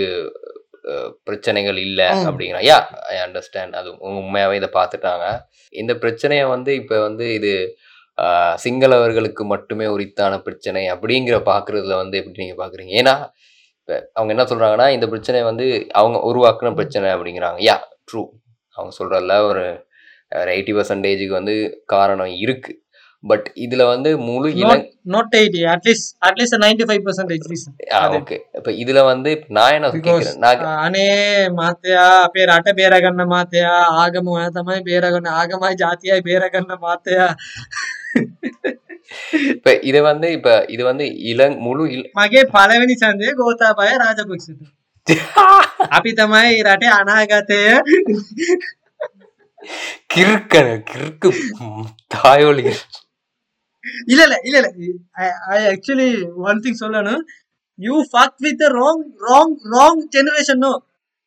[1.28, 2.06] பிரச்சனைகள் இல்லை.
[2.28, 2.60] அப்படிங்கிற.
[2.68, 2.78] யா
[3.12, 3.88] ஐ அண்டர்ஸ்டாண்ட் அது
[4.22, 5.26] உண்மையாகவே இதை பார்த்துட்டாங்க.
[5.82, 7.52] இந்த பிரச்சனையை வந்து இப்போ வந்து இது
[8.56, 13.14] சிங்களவர்களுக்கு மட்டுமே உரித்தான பிரச்சனை அப்படிங்கிற பார்க்குறதுல வந்து எப்படி நீங்கள் பார்க்குறீங்க ஏன்னா
[13.78, 17.58] இப்போ அவங்க என்ன சொல்கிறாங்கன்னா இந்த பிரச்சனை வந்து அவங்க உருவாக்குன பிரச்சனை அப்படிங்கிறாங்க.
[17.68, 17.76] யா
[18.10, 18.22] ட்ரூ
[18.76, 19.64] அவங்க சொல்கிறதுல ஒரு
[20.52, 21.54] எயிட்டி பர்சன்டேஜுக்கு வந்து
[21.86, 22.72] காரணம் இருக்கு.
[23.24, 24.48] பட் இதுல வந்து முழு
[25.14, 27.74] not eighty at least at least ninety five percentage reason
[28.58, 31.04] இப்போ இதுல வந்து நான் என்ன கேட்கிறேன் நான் அனே
[31.60, 33.74] மாத்தையா பேர் அட்ட பேரகண்ண மாத்தையா
[34.88, 37.26] பேரகண்ண ஆகமாய் ஜாத்தியாய் பேரகண்ண மாத்தையா.
[39.51, 44.61] இப்போ இதை வந்து இப்போ இது வந்து இளங் முழு இள මගේ පළවෙනි සන්දය ගෝතාපය රාජපක්ෂට
[45.91, 47.59] අපි තමයි රටේ අනාගතය
[50.11, 51.29] கிறுக்கன கிறுக்கு
[51.61, 51.85] ம்,
[52.15, 52.79] தாயோலிகள்
[54.07, 54.67] இல்ல இல்ல இல்ல இல்ல
[55.51, 56.09] ஐ ஆக்சுவலி
[56.45, 57.21] ஒன் திங் சொல்லணும்
[57.79, 60.71] you fuck with the wrong wrong wrong generation no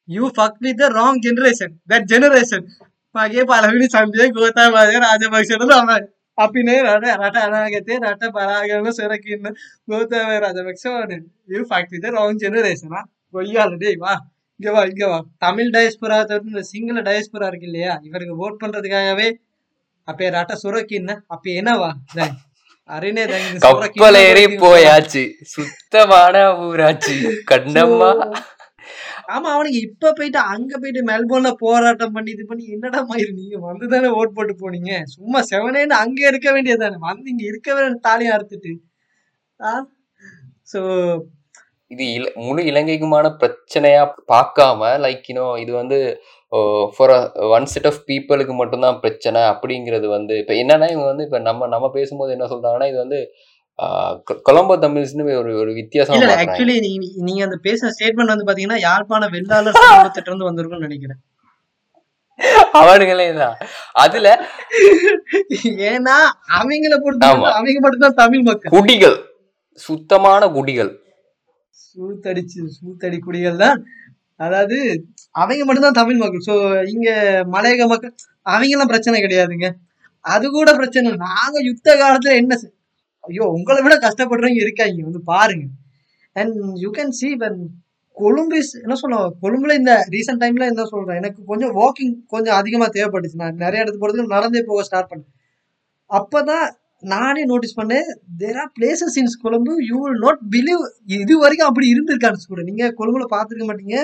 [0.09, 2.66] you fuck with the wrong generation that generation
[3.14, 4.74] මගේ පළවෙනි සන්දය ගෝතාපය
[5.05, 5.99] රාජපක්ෂට තමයි
[6.39, 9.47] අපිනේ රට රට අනාගතේ රට බලාගන්න සොරකින්න
[9.89, 11.16] ගෝතාපය රාජපක්ෂ ඕනේ
[11.51, 13.01] you fuck with the wrong ஜெனரேஷனா
[13.35, 14.14] கொய்யால டேய் வா
[14.61, 19.28] இங்க வா இங்க வா தமிழ் டயஸ்புரா தவிர்த்து இந்த சிங்கள டயஸ்புரா இருக்கு இல்லையா இவருக்கு ஓட் பண்றதுக்காகவே
[20.09, 22.33] அப்பே ரட்ட சுரக்கின்ன அப்ப என்னவா டேய்,
[22.91, 25.24] அரினே டேய், இந்த சுரக்கின்ன கப்பலேறி பத்தி போயாச்சு
[25.55, 26.35] சுத்தமான
[26.66, 27.16] ஊராட்சி
[27.51, 28.53] கண்ணம்மா So,
[29.28, 33.86] ஆமா அவனுக்கு இப்ப போயிட்டு அங்க போயிட்டு மெல்போர்ன்ல போராட்டம் பண்ணி இது பண்ணி என்னடா மாதிரி நீங்க வந்து
[33.93, 34.91] தானே ஓட் போட்டு போனீங்க?
[35.15, 38.73] சும்மா செவனேன்னு அங்க இருக்க வேண்டியதானே வந்து இங்க இருக்க வேண்டிய அறுத்துட்டு.
[39.59, 39.71] ஆ?
[40.73, 40.80] சோ
[41.91, 45.97] இது இல முழு இலங்கைக்குமான பிரச்சனையா பார்க்காம லைக் யூனோ இது வந்து
[46.95, 47.13] ஃபார்
[47.55, 51.88] ஒன் செட் ஆஃப் பீப்புளுக்கு மட்டும்தான் பிரச்சனை அப்படிங்கிறது வந்து இப்போ என்னன்னா இவங்க வந்து இப்போ நம்ம நம்ம
[51.97, 53.19] பேசும்போது என்ன சொல்றாங்கன்னா இது வந்து
[54.47, 59.28] கொலம்போ தமிழ்ஸ்னு ஒரு ஒரு வித்தியாசமா இல்ல ஆக்சுவலி நீங்க நீங்க அந்த பேசின ஸ்டேட்மெண்ட் வந்து பாத்தீங்கன்னா யாழ்ப்பாண
[59.36, 61.21] வெள்ளாளர் சமூகத்திட்ட இருந்து வந்திருக்கும்னு நினைக்கிறேன்.
[62.80, 63.55] அவனுங்களே தான்.
[64.03, 64.28] அதுல
[65.91, 66.15] ஏன்னா
[66.59, 67.28] அவங்கள பொறுத்த.
[67.57, 68.73] அவங்க மட்டும்தான் தமிழ் மக்கள்.
[68.76, 69.17] குடிகள்.
[69.80, 70.91] சுத்தமான குடிகள்.
[71.86, 73.80] சூத்தடிச்சு சூத்தடி குடிகள் தான்.
[74.45, 74.78] அதாவது
[75.41, 76.45] அவங்க மட்டும்தான் தமிழ் மக்கள்.
[76.49, 76.55] சோ
[76.93, 77.09] இங்க
[77.55, 78.13] மலையக மக்கள்
[78.53, 79.69] அவங்கெல்லாம் பிரச்சனை கிடையாதுங்க.
[80.26, 81.09] அது கூட பிரச்சனை.
[81.28, 82.55] நாங்க யுத்த காலத்துல என்ன
[83.30, 85.65] ஐயோ உங்களை விட கஷ்டப்படுறவங்க இருக்காங்க வந்து பாருங்க.
[86.36, 87.59] And you can see when
[88.17, 93.41] Colombo என்ன சொல்லுவோம் கொழும்புல இந்த ரீசெண்ட் டைம்ல என்ன சொல்றேன் எனக்கு கொஞ்சம் வாக்கிங் கொஞ்சம் அதிகமா தேவைப்பட்டுச்சு.
[93.43, 95.32] நான் நிறைய இடத்துக்கு போறதுக்கு நடந்தே போக ஸ்டார்ட் பண்ணேன்.
[96.09, 96.65] அப்பதான்
[97.13, 98.07] நானே நோட்டீஸ் பண்ணேன்
[98.41, 100.84] there are places in Colombo you will not believe
[101.23, 103.97] இது வரைக்கும் அப்படி இருந்திருக்கான்னு கூட நீங்க கொழும்புல பார்த்துருக்க மாட்டீங்க.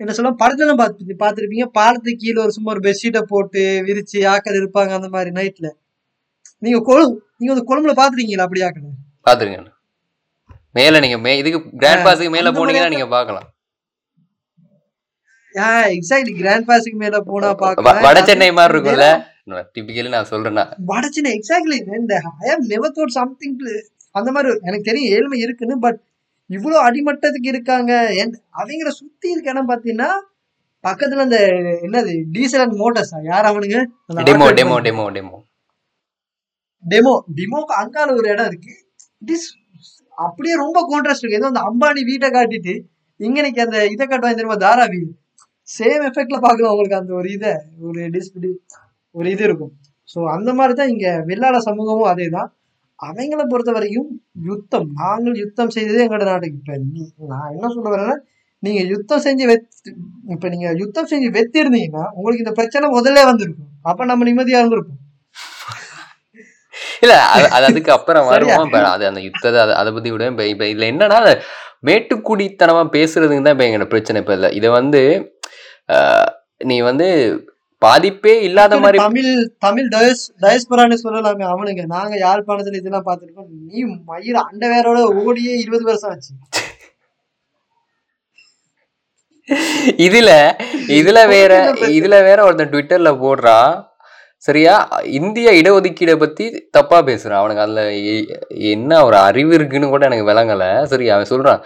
[0.00, 1.66] என்ன சொல்ல படத்துல பார்த்து பார்த்துருப்பீங்க.
[1.78, 5.68] பாலத்துக்கு கீழே ஒரு சும்மா ஒரு பெட்ஷீட்டை போட்டு விரிச்சு ஆக்கள் இருப்பாங்க அந்த மாதிரி நைட்ல
[6.62, 7.04] நீங்க கொழு
[7.40, 8.94] நீங்க வந்து கொழும்புல பாத்துருக்கீங்களா அப்படி ஆக்கள்
[9.26, 9.72] பாத்துருங்க
[10.74, 13.46] மேல நீங்க மே இதுக்கு கிராண்ட் பாஸுக்கு மேல போனீங்கன்னா நீங்க பார்க்கலாம்
[15.96, 18.02] எக்ஸாக்ட்லி கிராண்ட் பாஸுக்கு மேல போனா பாக்கலாம்.
[18.06, 19.06] வட சென்னை மாதிரி இருக்கும்ல?
[19.74, 20.64] டிபிக்கலி நான் சொல்றேன்னா.
[20.90, 23.54] வடச்சின எக்ஸாக்ட்லி இந்த I have never thought something
[24.14, 25.98] அந்த மாதிரி எனக்கு தெரியும் ஏழ்மை இருக்குன்னு பட்
[26.50, 27.92] இவ்வளோ அடிமட்டத்துக்கு இருக்காங்க.
[28.60, 30.10] அவங்கள சுத்தி இருக்க இடம் பாத்தீங்கன்னா
[30.84, 31.38] பக்கத்துல அந்த
[31.86, 33.78] என்னது டீசல் அண்ட் மோட்டர்ஸா யார் அவனுங்க?
[34.30, 34.76] Demo demo.
[34.88, 35.38] Demo demo
[36.86, 38.72] demo டெமோக்கு அங்கால ஒரு இடம் இருக்கு.
[39.22, 39.48] இட் இஸ்
[40.18, 41.40] அப்படியே ரொம்ப கான்ட்ராஸ்ட் இருக்கு.
[41.40, 42.74] ஏதோ அந்த அம்பானி வீட்டை காட்டிட்டு
[43.20, 44.58] இங்கனைக்கு அந்த இதை காட்டுவாங்க தெரியுமா?
[44.66, 45.00] தாராவி
[45.68, 47.52] சேம் எஃபெக்ட்ல பார்க்கலாம் உங்களுக்கு அந்த ஒரு இதை.
[47.86, 48.50] ஒரு டிஸ்பிடி
[49.14, 49.72] ஒரு இது இருக்கும்.
[50.08, 52.48] ஸோ அந்த மாதிரி தான் இங்க வெள்ளாள சமூகமும் அதே தான்
[52.98, 54.10] அவங்கள பொறுத்த வரைக்கும்
[54.50, 56.58] யுத்தம் நாங்கள் யுத்தம் செய்ததே எங்களோட நாட்டுக்கு.
[56.60, 58.16] இப்ப நீ நான் என்ன சொல்ல வரேன்னா
[58.62, 59.66] நீங்க யுத்தம் செஞ்சு வெத்
[60.34, 63.70] இப்ப நீங்க யுத்தம் செஞ்சு வெத்திருந்தீங்கன்னா உங்களுக்கு இந்த பிரச்சனை முதல்ல வந்திருக்கும்.
[63.90, 65.00] அப்ப நம்ம நிம்மதியா இருந்திருப்போம்.
[67.04, 68.26] இல்ல அது அது அதுக்கு அப்புறம்?
[68.32, 71.18] வருவோம் அது அந்த யுத்தத்தை அதை பத்தி விட இப்ப இதுல என்னன்னா
[71.88, 74.48] மேட்டுக்குடித்தனமா பேசுறதுக்கு தான் இப்ப எங்களோட பிரச்சனை இப்ப இல்ல.
[74.58, 75.02] இதை வந்து
[76.70, 77.08] நீ வந்து
[77.82, 79.30] பாதிப்பே இல்லாத மாதிரி தமிழ்
[79.64, 81.82] தமிழ் டயஸ் டயஸ்பரான்னு சொல்லலாமே அவனுங்க.
[81.96, 83.50] நாங்க யாழ்ப்பாணத்துல இதெல்லாம் பார்த்திருக்கோம்.
[83.68, 83.78] நீ
[84.10, 86.32] மயிர் அண்டவேரோட ஓடியே இருபது வருஷம் ஆச்சு.
[90.06, 90.30] இதுல
[90.98, 91.52] இதுல வேற
[91.98, 93.70] இதுல வேற ஒருத்தன் ட்விட்டர்ல போடுறான்.
[94.36, 94.88] சரியா?
[95.04, 97.30] இந்திய இடஒதுக்கீடை பத்தி தப்பா பேசுறான்.
[97.30, 97.96] அவனுக்கு அதுல
[98.48, 100.84] என்ன ஒரு அறிவு இருக்குன்னு கூட எனக்கு விளங்கல.
[100.84, 101.62] சரி அவன் சொல்றான்.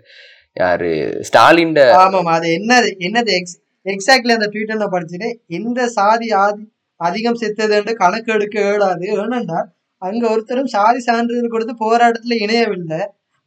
[0.52, 1.18] யாரு?
[1.20, 7.94] ஸ்டாலின் ஆமாம் அது என்னது என்னது எக்ஸ் எக்ஸாக்ட்லி அந்த ட்விட்டரில் படிச்சுட்டு எந்த சாதி ஆதி அதிகம் செத்ததுன்னு
[7.94, 9.16] கணக்கு எடுக்க இயலாது.
[9.16, 9.64] ஏனண்டா
[9.96, 12.98] அங்க ஒருத்தரும் சாதி சான்றிதழ் கொடுத்து போராட்டத்துல இணையவில்லை.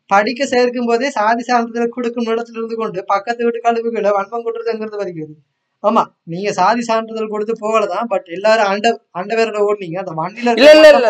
[0.10, 5.36] படிக்க சேர்க்கும் போதே சாதி சான்றிதழ் கொடுக்கும் இடத்துல இருந்து கொண்டு பக்கத்து வீட்டு கழுவுகளை வன்மம் கொண்டுறதுங்கிறது வருகிறது
[5.84, 9.98] ஆமா நீங்க சாதி சான்றிதழ் கொடுத்து போகலதான் பட் எல்லாரும் அண்ட அண்டவேரோட ஓடுனீங்க.
[9.98, 11.10] அந்த வண்டியில இல்ல, இல்ல, இல்ல,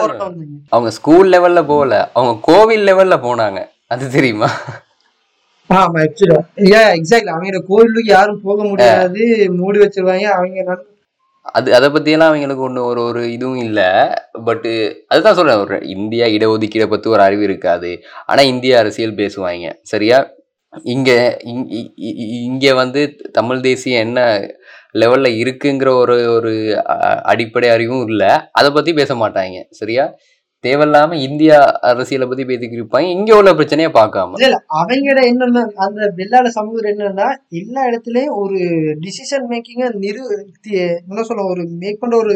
[0.71, 1.99] அவங்க ஸ்கூல் லெவல்ல போகல.
[2.13, 3.59] அவங்க கோவில் லெவல்ல போனாங்க.
[3.87, 4.49] அது தெரியுமா?
[5.69, 6.39] ஆமா ஆக்சுவலா
[6.79, 9.21] ஏன் எக்ஸாக்ட்லி அவங்க கோயிலுக்கு யாரும் போக முடியாது.
[9.61, 10.27] மூடி வச்சிருவாங்க.
[10.37, 10.75] அவங்க
[11.45, 13.89] அது அதை பற்றியெல்லாம் அவங்களுக்கு ஒன்று ஒரு ஒரு இதுவும் இல்லை.
[14.47, 14.71] பட்டு
[15.11, 17.91] அதுதான் சொல்கிறேன் ஒரு இந்தியா இடஒதுக்கீடை பற்றி ஒரு அறிவு இருக்காது.
[18.25, 20.19] ஆனால் இந்திய அரசியல் பேசுவாங்க சரியா?
[20.93, 21.17] இங்கே
[22.47, 23.01] இங்கே வந்து
[23.37, 24.19] தமிழ் தேசியம் என்ன
[25.01, 26.51] லெவலில் இருக்குங்கிற ஒரு ஒரு
[27.31, 28.31] அடிப்படை அறிவும் இல்லை.
[28.59, 30.05] அதை பற்றி பேச மாட்டாங்க சரியா?
[30.63, 31.57] தேவையில்லாம இந்தியா
[31.89, 33.09] அரசியலை பத்தி பேசிக்கிட்டு இருப்பாங்க.
[33.15, 34.37] இங்கே உள்ள பிரச்சனையை பார்க்காம.
[34.39, 34.47] இல்ல
[34.79, 37.27] அவங்களோட என்னன்னா அந்த வெள்ளாட சமூகம் என்னன்னா
[37.59, 38.59] எல்லா இடத்துலயும் ஒரு
[39.03, 40.23] டிசிஷன் மேக்கிங்க நிறு
[41.03, 42.35] என்ன சொல்ல ஒரு மேக் பண்ற ஒரு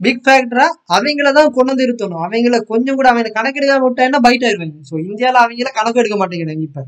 [0.00, 0.64] பிக் ஃபேக்டரா
[0.94, 5.40] அவங்கள தான் கொண்டு வந்து இருத்தணும் அவங்கள கொஞ்சம் கூட அவங்க கணக்கெடுக்க விட்டாங்கன்னா பைட் ஆயிருவாங்க ஸோ இந்தியால
[5.44, 6.80] அவங்கள கணக்கு எடுக்க மாட்டேங்கிறாங்க இப்ப.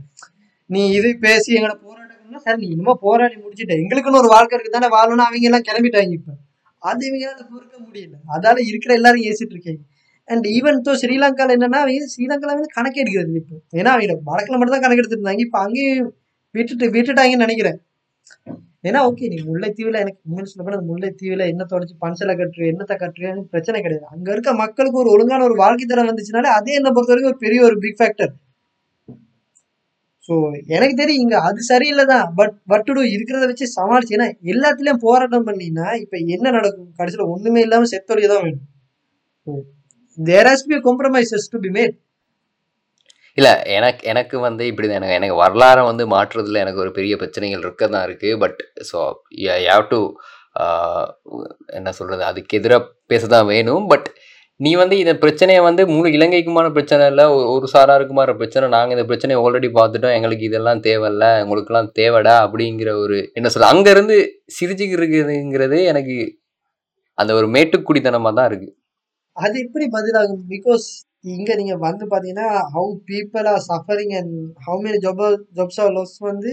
[0.70, 3.74] நீ இது பேசி எங்களை போராட்டம்னா சார் நீ இன்னுமா போராடி முடிச்சுட்ட.
[3.82, 6.30] எங்களுக்குன்னு ஒரு வாழ்க்கை இருக்கு தானே வாழணும்னு அவங்க எல்லாம் கிளம்பிட்டாங்க இப்ப.
[6.82, 8.14] அது இவங்களால பொறுக்க முடியல.
[8.34, 9.80] அதால இருக்கிற எல்லாரும் ஏசிட்டு இருக்காங்க.
[10.32, 13.56] அண்ட் ஈவன் தோ ஸ்ரீலங்காவில் என்னன்னா அவங்க ஸ்ரீலங்கால வந்து கணக்கு எடுக்கிறது இப்போ.
[13.80, 16.08] ஏன்னா அவங்க வடக்கில் மட்டும் தான் கணக்கு எடுத்துருந்தாங்க இப்போ அங்கேயும்
[16.54, 17.78] விட்டுட்டு விட்டுட்டாங்கன்னு நினைக்கிறேன்.
[18.88, 23.42] ஏன்னா ஓகே நீ முல்லைத்தீவுல எனக்கு உண்மையில சொல்ல முல்லை முல்லைத்தீவுல என்ன தொடச்சு பன்சலை கட்டுரு என்னத்தை கட்டுறேன்னு
[23.54, 24.06] பிரச்சனை கிடையாது.
[24.14, 27.60] அங்கே இருக்க மக்களுக்கு ஒரு ஒழுங்கான ஒரு வாழ்க்கை தரம் வந்துச்சுனாலே அதே என்ன பொறுத்த வரைக்கும் ஒரு பெரிய
[27.68, 28.32] ஒரு பிக் ஃபேக்டர்
[30.28, 30.34] ஸோ
[30.76, 32.26] எனக்கு தெரியும் இங்கே அது சரியில்லை தான்.
[32.38, 36.90] பட் பட் டூ இருக்கிறத வச்சு சமாளிச்சு ஏன்னா எல்லாத்துலேயும் போராட்டம் பண்ணினா இப்போ என்ன நடக்கும்?
[36.98, 38.66] கடைசியில் ஒன்றுமே இல்லாமல் செத்தொழிய தான் வேணும்.
[40.18, 41.96] There has be compromises to be made
[43.38, 47.62] இல்லை எனக்கு எனக்கு வந்து இப்படி தான் எனக்கு எனக்கு வரலாறை வந்து மாற்றுறதுல எனக்கு ஒரு பெரிய பிரச்சனைகள்
[47.64, 47.88] இருக்க.
[47.88, 48.60] தான் இருக்குது but
[48.90, 48.98] so
[49.66, 50.00] have to
[50.62, 51.04] uh,
[51.66, 53.84] என்ன சொல்கிறது அதுக்கு எதிராக பேச தான் வேணும்.
[53.86, 54.08] பட்
[54.60, 58.68] நீ வந்து இந்த பிரச்சனையை வந்து முழு இலங்கைக்குமான பிரச்சனை இல்லை ஒரு- சாராக சாராருக்குமான பிரச்சனை.
[58.68, 60.16] நாங்கள் இந்த பிரச்சனையை ஆல்ரெடி பார்த்துட்டோம்.
[60.18, 61.26] எங்களுக்கு இதெல்லாம் தேவையில்ல.
[61.44, 64.16] உங்களுக்குலாம் தேவைடா அப்படிங்கிற ஒரு என்ன சொல்ல அங்கேருந்து
[64.58, 66.16] சிரிச்சுக்கிறதுங்கிறது எனக்கு
[67.14, 68.74] அந்த ஒரு மேட்டுக்குடித்தனமாக தான் இருக்குது
[69.38, 70.42] அது எப்படி பதிலாகும்?
[70.48, 70.86] பிகாஸ்
[71.34, 74.34] இங்க நீங்க வந்து பாத்தீங்கன்னா how people are suffering and
[74.66, 75.22] how many job
[75.58, 76.52] jobs are loss வந்து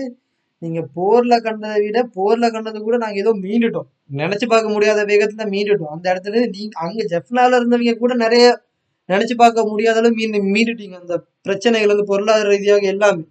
[0.61, 3.87] நீங்க போர்ல கண்டதை விட போர்ல கண்டது கூட நாங்க ஏதோ மீண்டுட்டோம்.
[4.21, 5.91] நினைச்சு பார்க்க முடியாத வேகத்துல மீண்டுட்டோம்.
[5.95, 8.45] அந்த இடத்துல நீங்க அங்க ஜெஃப்னால இருந்தவங்க கூட நிறைய
[9.09, 10.95] நினைச்சு பார்க்க முடியாத அளவு மீன் மீண்டுட்டீங்க.
[11.03, 13.23] அந்த பிரச்சனைகள் வந்து பொருளாதார ரீதியாக எல்லாமே.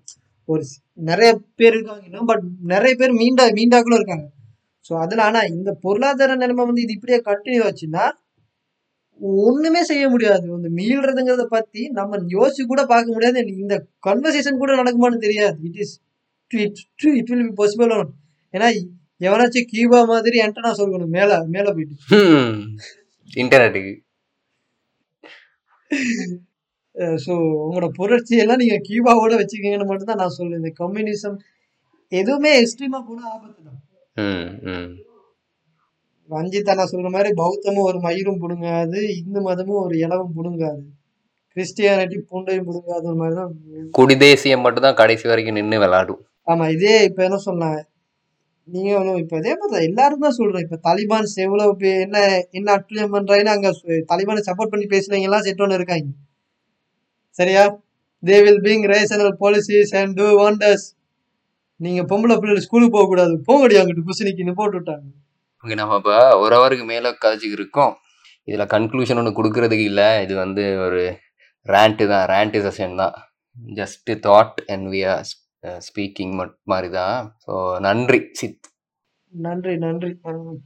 [0.49, 0.63] ஒரு
[1.01, 2.03] நிறைய பேர் இருக்காங்க.
[2.09, 4.27] இன்னும் பட் நிறைய பேர் மீண்டா மீண்டாக்களும் இருக்காங்க.
[4.87, 8.05] ஸோ அதில் ஆனால் இந்த பொருளாதார நிலைமை வந்து இது இப்படியே கண்டினியூ ஆச்சுன்னா
[9.47, 10.45] ஒண்ணுமே செய்ய முடியாது.
[10.59, 13.45] இந்த மீள்றதுங்கிறத பத்தி நம்ம யோசிச்சு கூட பார்க்க முடியாது.
[13.65, 13.77] இந்த
[14.09, 15.57] கன்வர்சேஷன் கூட நடக்குமான்னு தெரியாது.
[15.69, 15.95] It is
[16.51, 16.81] it
[17.21, 17.93] it will be possible
[18.55, 18.69] ஏன்னா
[19.21, 21.97] எவனாச்சும் கியூபா மாதிரி என்கிட்ட நான் சொல்லணும் மேல மேல போயிட்டு.
[23.35, 23.95] இன்டர்நெட்டுக்கு
[27.25, 27.33] ஸோ
[27.65, 31.37] உங்களோட புரட்சியெல்லாம் நீங்க கியூபாவோட வச்சுக்கீங்கன்னு மட்டும் தான் நான் சொல்லுவேன் இந்த கம்யூனிசம்
[32.13, 33.81] எதுவுமே எக்ஸ்ட்ரீமா கூட ஆபத்து தான்
[34.17, 34.91] ம் ம்
[36.31, 40.83] ரஞ்சிதா நான் சொல்ற மாதிரி பௌத்தமும் ஒரு மயிரும் புடுங்காது இந்து மதமும் ஒரு இலவும் புடுங்காது.
[41.57, 43.51] கிறிஸ்டியானிட்டி பூண்டையும் புடுங்காத மாதிரி தான்
[43.95, 47.79] குடிதேசியம் மட்டும் தான் கடைசி வரைக்கும் நின்று விளையாடும் ஆமா இதே இப்ப என்ன சொன்னாங்க?
[48.69, 52.19] நீங்க ஒண்ணும் இப்ப இதே மாதிரி தான் எல்லாரும் தான் சொல்றேன் இப்ப தாலிபான்ஸ் எவ்வளவு பே- என்ன
[52.59, 53.71] என்ன அட்டுழியம் பண்றாங்கன்னு அங்க
[54.11, 56.09] தாலிபானை சப்போர்ட் பண்ணி பேசுறவங்க எல்லாம் செட்டோன்னு இருக்காங்க.
[57.39, 57.65] சரியா?
[58.23, 60.87] They will being rational policies and do wonders
[61.81, 65.07] நீங்க பொம்பளை பிள்ளைகள் ஸ்கூலுக்கு போக கூடாது போங்கடி அங்கிட்டு குசினிக்குன்னு போட்டு விட்டாங்க.
[65.65, 67.93] ஓகே நம்ம இப்போ ஒரு ஹவருக்கு மேலே கதைச்சிக்கு இருக்கோம்.
[68.49, 70.09] இதில் கன்க்ளூஷன் ஒன்று கொடுக்கறதுக்கு இல்லை.
[70.25, 71.01] இது வந்து ஒரு
[71.67, 72.25] ரேண்ட்டு தான்.
[72.33, 73.15] ரேண்ட்டு செஷன் தான்.
[73.79, 75.23] Just thought and we are
[75.87, 76.35] speaking
[76.73, 77.53] மாதிரி தான் ஸோ
[77.87, 78.67] நன்றி சித்.
[79.33, 80.11] நன்றி நன்றி.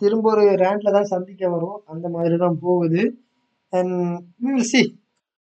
[0.03, 1.79] திரும்ப ஒரு ரேண்ட்ல தான் சந்திக்க வரும்.
[1.93, 3.05] அந்த மாதிரி தான் போகுது
[3.73, 3.97] அண்ட்
[4.73, 4.83] சி